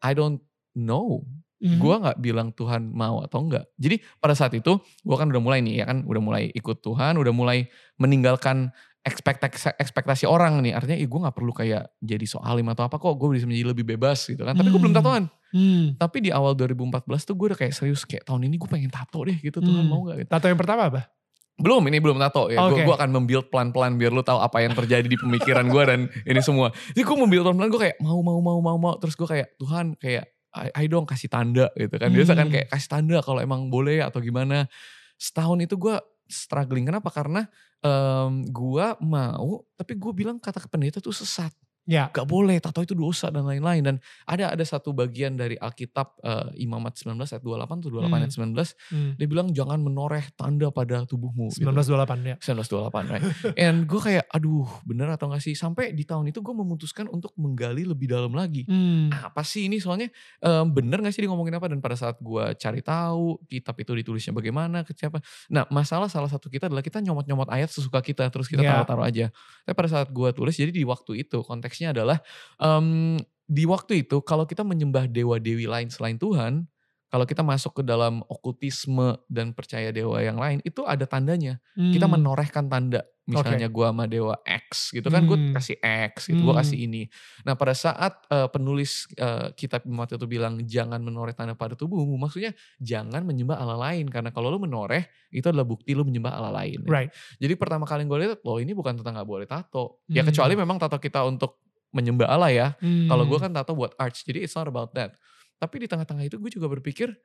[0.03, 0.41] I don't
[0.75, 1.23] know.
[1.59, 1.79] Mhm.
[1.83, 3.67] Gue nggak bilang Tuhan mau atau enggak.
[3.75, 7.19] Jadi pada saat itu gue kan udah mulai nih ya kan, udah mulai ikut Tuhan,
[7.19, 7.67] udah mulai
[7.99, 8.71] meninggalkan
[9.03, 10.79] ekspektasi, ekspektasi orang nih.
[10.79, 13.11] Artinya, ih gue nggak perlu kayak jadi soalim atau apa kok.
[13.19, 14.55] Gue bisa menjadi lebih bebas gitu kan.
[14.55, 15.03] Tapi gue belum Hmm.
[15.03, 15.25] tatoan.
[15.51, 15.85] Hmm.
[15.99, 19.19] Tapi di awal 2014 tuh gue udah kayak serius kayak tahun ini gue pengen tato
[19.27, 19.59] deh gitu.
[19.59, 19.91] Tuhan Hmm.
[19.91, 20.31] mau gak gitu.
[20.31, 21.11] Tato yang pertama apa?
[21.59, 22.63] Belum, ini belum tato ya.
[22.71, 22.87] Oke.
[22.87, 26.39] Gue akan membuild pelan-pelan biar lu tahu apa yang terjadi di pemikiran gue dan ini
[26.39, 26.71] semua.
[26.95, 28.95] Jadi gue membuild pelan-pelan gue kayak mau, mau, mau, mau, mau.
[29.03, 32.09] Terus gue kayak Tuhan kayak ayo dong kasih tanda gitu kan.
[32.15, 32.55] Biasa kan Hmm.
[32.55, 34.71] kayak kasih tanda kalau emang boleh atau gimana.
[35.19, 35.99] Setahun itu gue
[36.31, 36.87] struggling.
[36.87, 37.11] Kenapa?
[37.11, 37.43] Karena
[37.83, 41.51] em, gue mau tapi gue bilang kata ke pendeta tuh sesat.
[41.89, 42.13] Ya.
[42.13, 43.81] Gak boleh, tato itu dosa dan lain-lain.
[43.81, 48.15] Dan ada ada satu bagian dari Alkitab eh, Imamat 19 ayat 28 tuh 28 Hmm.
[48.15, 48.77] ayat 19.
[48.93, 49.11] Hmm.
[49.17, 51.49] Dia bilang jangan menoreh tanda pada tubuhmu.
[51.49, 51.65] gitu.
[51.65, 52.37] 1928 ya.
[52.37, 53.25] 1928 right.
[53.65, 55.57] And gue kayak aduh bener atau gak sih.
[55.57, 58.69] Sampai di tahun itu gue memutuskan untuk menggali lebih dalam lagi.
[58.69, 59.09] Hmm.
[59.09, 61.67] Apa sih ini soalnya em, bener gak sih dia ngomongin apa.
[61.67, 65.25] Dan pada saat gue cari tahu kitab itu ditulisnya bagaimana ke siapa.
[65.49, 68.29] Nah masalah salah satu kita adalah kita nyomot-nyomot ayat sesuka kita.
[68.29, 68.77] Terus kita Ya.
[68.77, 69.27] taruh-taruh aja.
[69.65, 71.41] Tapi pada saat gue tulis jadi di waktu itu
[71.79, 72.19] konteksnya adalah
[72.59, 73.17] em,
[73.49, 76.67] di waktu itu kalau kita menyembah dewa-dewi lain selain Tuhan.
[77.09, 82.05] Kalau kita masuk ke dalam okultisme dan percaya dewa yang lain itu ada tandanya kita
[82.05, 82.21] Hmm.
[82.21, 85.57] menorehkan tanda misalnya gua sama dewa X gitu kan gue Hmm.
[85.57, 86.61] kasih X gitu gue Hmm.
[86.61, 87.09] kasih ini
[87.49, 92.13] nah pada saat eh, penulis eh, kitab Imamat itu bilang jangan menoreh tanda pada tubuhmu
[92.21, 96.61] maksudnya jangan menyembah Allah lain karena kalau lu menoreh itu adalah bukti lu menyembah Allah
[96.61, 97.09] lain Right.
[97.41, 100.29] jadi pertama kali gue lihat loh ini bukan tentang nggak boleh tato ya Hmm.
[100.29, 103.09] kecuali memang tato kita untuk menyembah Allah ya Hmm.
[103.09, 105.17] kalau gue kan tato buat arts, jadi it's not about that.
[105.59, 107.17] Tapi di tengah-tengah itu gue juga berpikir,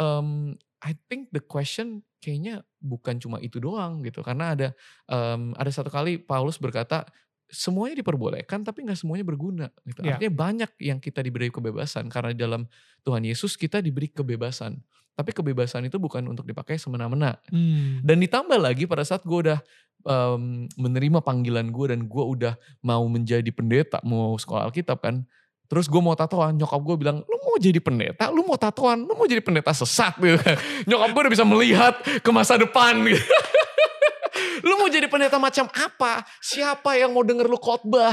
[0.00, 4.24] um, I think the question kayaknya bukan cuma itu doang gitu.
[4.24, 4.68] Karena ada
[5.08, 7.04] um, ada satu kali Paulus berkata,
[7.50, 9.66] semuanya diperbolehkan tapi nggak semuanya berguna.
[9.84, 10.00] Gitu.
[10.00, 10.16] Iya.
[10.16, 12.64] Artinya banyak yang kita diberi kebebasan karena di dalam
[13.04, 14.80] Tuhan Yesus kita diberi kebebasan.
[15.14, 17.38] Tapi kebebasan itu bukan untuk dipakai semena-mena.
[17.46, 18.02] Hmm.
[18.02, 19.62] Dan ditambah lagi pada saat gue udah
[20.04, 25.24] em, menerima panggilan gue dan gue udah mau menjadi pendeta, mau sekolah Alkitab kan.
[25.64, 29.16] Terus gue mau tatoan, nyokap gue bilang, lu mau jadi pendeta, lu mau tatoan, lu
[29.16, 30.14] mau jadi pendeta sesat.
[30.20, 30.38] Gitu.
[30.92, 33.00] nyokap gue udah bisa melihat ke masa depan.
[33.00, 33.24] Gitu.
[34.68, 36.22] lu mau jadi pendeta macam apa?
[36.38, 38.12] Siapa yang mau denger lu khotbah?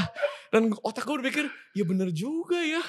[0.50, 2.82] Dan otak gue udah pikir, ya bener juga ya.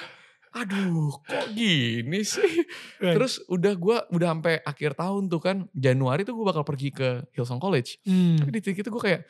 [0.53, 2.41] Aduh, kok gini sih?
[3.03, 3.19] Right.
[3.19, 7.25] Terus udah gue udah sampai akhir tahun tuh kan Januari tuh gue bakal pergi ke
[7.35, 7.99] Hillsong College.
[8.07, 8.39] Hmm.
[8.39, 9.21] Tapi di titik itu gue kayak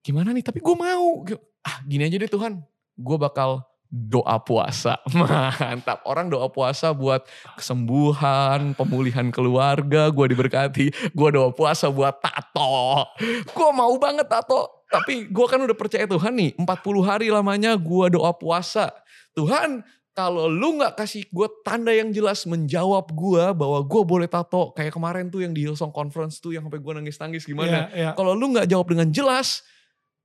[0.00, 0.40] gimana nih?
[0.40, 1.26] Tapi gue mau.
[1.60, 2.56] Ah gini aja deh Tuhan.
[2.96, 4.96] Gue bakal doa puasa.
[5.12, 6.00] Mantap.
[6.08, 7.28] Orang doa puasa buat
[7.60, 11.12] kesembuhan, pemulihan keluarga, gue diberkati.
[11.12, 13.04] Gue doa puasa buat tato.
[13.52, 14.88] Gue mau banget tato.
[14.88, 16.50] Tapi gue kan udah percaya Tuhan nih.
[16.56, 16.64] 40
[17.04, 18.88] hari lamanya gue doa puasa.
[19.36, 24.72] Tuhan kalau lu nggak kasih gue tanda yang jelas menjawab gue bahwa gue boleh tato
[24.76, 27.88] kayak kemarin tuh yang di Hillsong Conference tuh yang sampai gue nangis-nangis gimana.
[27.88, 28.10] Iya, iya.
[28.12, 29.64] Kalau lu nggak jawab dengan jelas,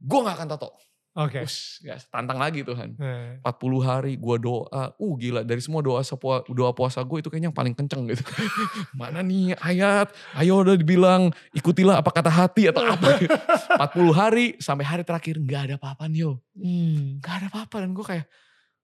[0.04, 0.70] gue nggak akan tato.
[1.18, 1.42] Oke.
[1.50, 2.94] Us, guys, tantang lagi Tuhan.
[2.94, 7.34] Eh, 40 hari gue doa, uh gila dari semua doa sepua, doa puasa gue itu
[7.34, 8.22] kayaknya yang paling kenceng gitu.
[9.00, 13.18] Mana nih ayat, ayo udah dibilang ikutilah apa kata hati atau apa.
[13.18, 16.38] 40 hari sampai hari terakhir nggak ada apa-apa nih yo.
[16.54, 17.18] hmm.
[17.18, 18.26] Nggak ada apa-apa dan gue kayak,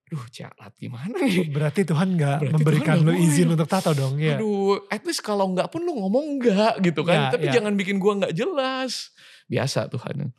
[0.04, 1.48] duh jalat gimana nih.
[1.48, 4.36] Berarti Tuhan nggak Berarti memberikan Tuhan lu izin untuk tato dong ya.
[4.36, 7.28] Aduh, at least kalau nggak pun lu ngomong nggak gitu kan.
[7.28, 7.52] Ya, Tapi ya.
[7.58, 9.10] jangan bikin gua nggak jelas.
[9.48, 10.30] Biasa Tuhan.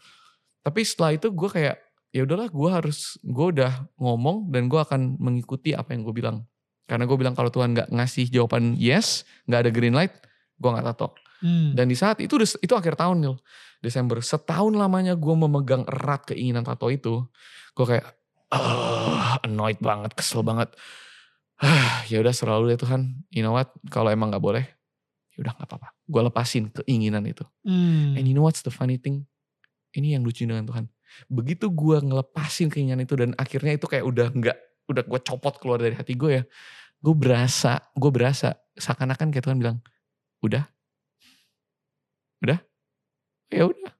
[0.66, 1.78] Tapi setelah itu gue kayak
[2.10, 6.42] ya udahlah gue harus gue udah ngomong dan gue akan mengikuti apa yang gue bilang.
[6.90, 10.14] Karena gue bilang kalau Tuhan nggak ngasih jawaban yes, nggak ada green light,
[10.58, 11.14] gue nggak tato.
[11.46, 11.78] Hmm.
[11.78, 13.36] Dan di saat itu itu akhir tahun Nil.
[13.84, 14.18] Desember.
[14.26, 17.22] Setahun lamanya gue memegang erat keinginan tato itu.
[17.78, 18.06] Gue kayak
[18.56, 20.72] ah annoyed banget, kesel banget.
[21.60, 23.24] Ah, ya udah selalu deh Tuhan.
[23.32, 23.72] You know what?
[23.88, 24.66] Kalau emang nggak boleh,
[25.36, 25.90] ya udah nggak apa-apa.
[26.08, 27.44] Gue lepasin keinginan itu.
[27.64, 28.16] Hmm.
[28.16, 29.28] And you know what's the funny thing?
[29.96, 30.92] Ini yang lucu dengan Tuhan.
[31.32, 34.58] Begitu gue ngelepasin keinginan itu dan akhirnya itu kayak udah nggak,
[34.92, 36.44] udah gue copot keluar dari hati gue ya.
[37.00, 39.78] Gue berasa, gue berasa seakan-akan kayak Tuhan bilang,
[40.44, 40.68] udah,
[42.44, 42.60] udah,
[43.48, 43.92] ya udah,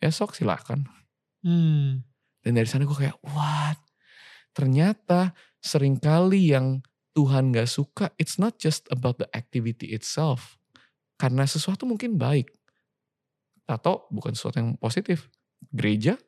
[0.00, 0.88] besok silakan.
[1.44, 2.00] Hmm.
[2.40, 3.83] Dan dari sana gue kayak, what?
[4.54, 6.80] Ternyata sering kali yang
[7.14, 10.58] Tuhan gak suka, it's not just about the activity itself.
[11.18, 12.50] Karena sesuatu mungkin baik.
[13.70, 15.30] Atau bukan sesuatu yang positif.
[15.70, 16.18] Gereja,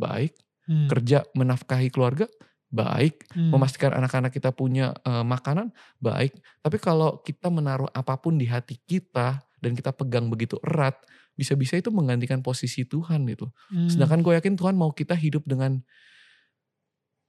[0.00, 0.32] baik.
[0.64, 0.88] Hmm.
[0.88, 2.24] Kerja menafkahi keluarga,
[2.72, 3.28] baik.
[3.36, 3.52] Hmm.
[3.52, 6.40] Memastikan anak-anak kita punya eh, makanan, baik.
[6.64, 11.00] Tapi kalau kita menaruh apa pun di hati kita, dan kita pegang begitu erat,
[11.32, 13.48] bisa-bisa itu menggantikan posisi Tuhan gitu.
[13.72, 13.88] Hmm.
[13.88, 15.80] Sedangkan gue yakin Tuhan mau kita hidup dengan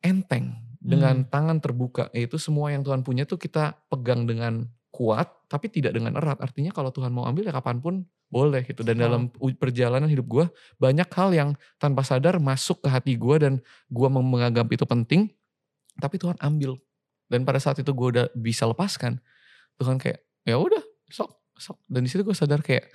[0.06, 1.30] enteng, dengan Hmm.
[1.34, 2.14] tangan terbuka.
[2.14, 6.38] Yaitu semua yang Tuhan punya tuh kita pegang dengan kuat, tapi tidak dengan erat.
[6.40, 8.86] Artinya kalau Tuhan mau ambil ya kapan pun boleh gitu.
[8.86, 9.04] Dan Wow.
[9.04, 9.22] dalam
[9.58, 10.46] perjalanan hidup gue,
[10.78, 11.50] banyak hal yang
[11.82, 13.54] tanpa sadar masuk ke hati gue dan
[13.90, 15.34] gue menganggap itu penting,
[15.98, 16.78] tapi Tuhan ambil.
[17.26, 19.18] Dan pada saat itu gue udah bisa lepaskan,
[19.82, 21.78] Tuhan kayak ya udah sok sok.
[21.90, 22.88] Dan di situ gue sadar kayak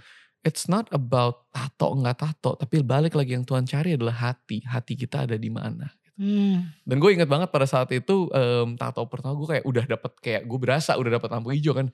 [0.47, 4.63] it's not about tato nggak tato, tapi balik lagi yang Tuhan cari adalah hati.
[4.65, 5.91] Hati kita ada di mana.
[6.21, 6.69] Hmm.
[6.85, 10.43] Dan gue inget banget pada saat itu em, tato pertama gue kayak udah dapet kayak
[10.45, 11.89] gue berasa udah dapet lampu hijau kan.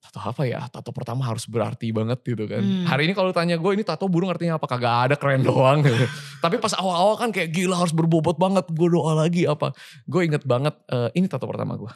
[0.00, 0.62] Tato apa ya?
[0.70, 2.62] Tato pertama harus berarti banget gitu kan.
[2.62, 2.86] Hmm.
[2.86, 4.70] Hari ini kalau tanya gue ini tato burung artinya apa?
[4.70, 5.82] Kagak ada keren doang.
[5.82, 6.06] gitu.
[6.46, 8.70] Tapi pas awal-awal kan kayak gila harus berbobot banget.
[8.70, 9.74] Gue doa lagi apa.
[10.06, 11.90] Gue inget banget eh, ini tato pertama gue.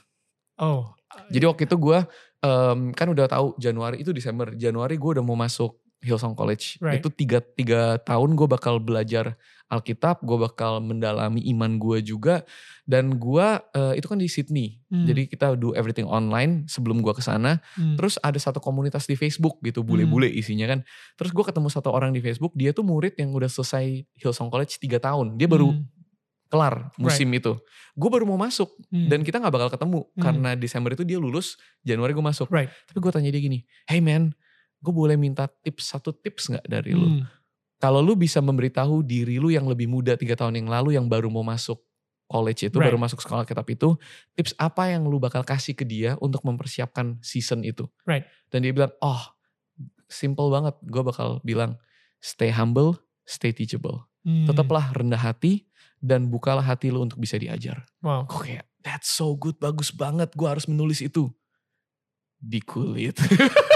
[0.58, 0.90] Oh.
[1.30, 1.98] Jadi waktu itu gue
[2.42, 4.50] em, kan udah tahu Januari itu Desember.
[4.58, 6.82] Januari gue udah mau masuk Hillsong College.
[6.82, 7.00] Right.
[7.00, 9.38] Itu tiga, tiga tahun gue bakal belajar
[9.74, 10.22] Alkitab.
[10.22, 12.46] Gue bakal mendalami iman gue juga.
[12.86, 14.78] Dan gue eh, itu kan di Sydney.
[14.86, 15.04] Hmm.
[15.04, 17.58] Jadi kita do everything online sebelum gue ke sana.
[17.74, 17.98] Hmm.
[17.98, 20.86] Terus ada satu komunitas di Facebook gitu, bule-bule isinya kan.
[21.18, 24.78] Terus gue ketemu satu orang di Facebook, dia tuh murid yang udah selesai Hillsong College
[24.78, 25.34] 3 tahun.
[25.34, 25.90] Dia baru Hmm.
[26.46, 27.58] kelar musim itu.
[27.98, 29.10] Gue baru mau masuk Hmm.
[29.10, 30.22] dan kita nggak bakal ketemu Hmm.
[30.22, 32.46] karena Desember itu dia lulus, Januari gue masuk.
[32.46, 32.70] Right.
[32.86, 34.30] Tapi gue tanya dia gini, hey man,
[34.78, 37.24] gue boleh minta tips satu tips nggak dari lu?
[37.82, 41.28] Kalau lu bisa memberitahu diri lu yang lebih muda tiga tahun yang lalu yang baru
[41.28, 41.80] mau masuk
[42.24, 42.88] college itu, Right.
[42.88, 43.94] baru masuk sekolah kitab itu,
[44.32, 47.84] tips apa yang lu bakal kasih ke dia untuk mempersiapkan season itu?
[48.08, 48.24] Right.
[48.48, 49.20] Dan dia bilang, oh
[50.08, 50.74] simple banget.
[50.88, 51.76] Gue bakal bilang,
[52.24, 52.96] stay humble,
[53.28, 54.08] stay teachable.
[54.24, 54.48] Hmm.
[54.48, 55.68] Tetaplah rendah hati
[56.00, 57.84] dan bukalah hati lu untuk bisa diajar.
[58.00, 58.24] Wow.
[58.24, 60.32] Gue kayak, that's so good, bagus banget.
[60.32, 61.28] Gue harus menulis itu.
[62.40, 63.16] Dikulit.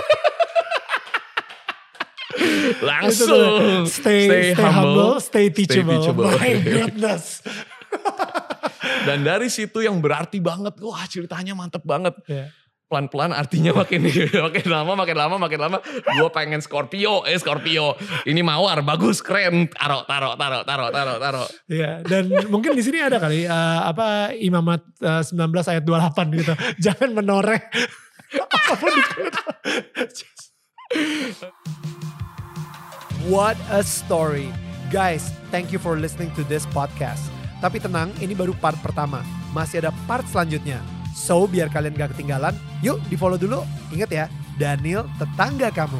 [2.82, 3.86] Langsung.
[3.88, 5.98] Stay, stay, humble, stay teachable.
[5.98, 6.32] teachable.
[6.36, 7.42] My goodness.
[9.08, 12.14] Dan dari situ yang berarti banget, wah ceritanya mantep banget.
[12.28, 12.52] Ya.
[12.88, 14.00] Pelan-pelan artinya makin
[14.48, 15.78] makin lama, makin lama, makin lama.
[16.16, 17.92] Gue pengen Scorpio, eh Scorpio.
[18.24, 19.68] Ini mawar, bagus, keren.
[19.68, 21.44] Taro, taro, taro, taro, taro, taro.
[21.68, 26.52] Ya, dan mungkin di sini ada kali eh, apa Imamat eh, 19 ayat 28 gitu.
[26.88, 27.60] Jangan menoreh
[28.28, 29.02] apa pun di
[33.26, 34.46] What a story.
[34.94, 37.26] Guys, thank you for listening to this podcast.
[37.58, 39.26] Tapi tenang, ini baru part pertama.
[39.50, 40.78] Masih ada part selanjutnya.
[41.18, 43.66] So, biar kalian gak ketinggalan, yuk di follow dulu.
[43.90, 45.98] Ingat ya, Daniel tetangga kamu.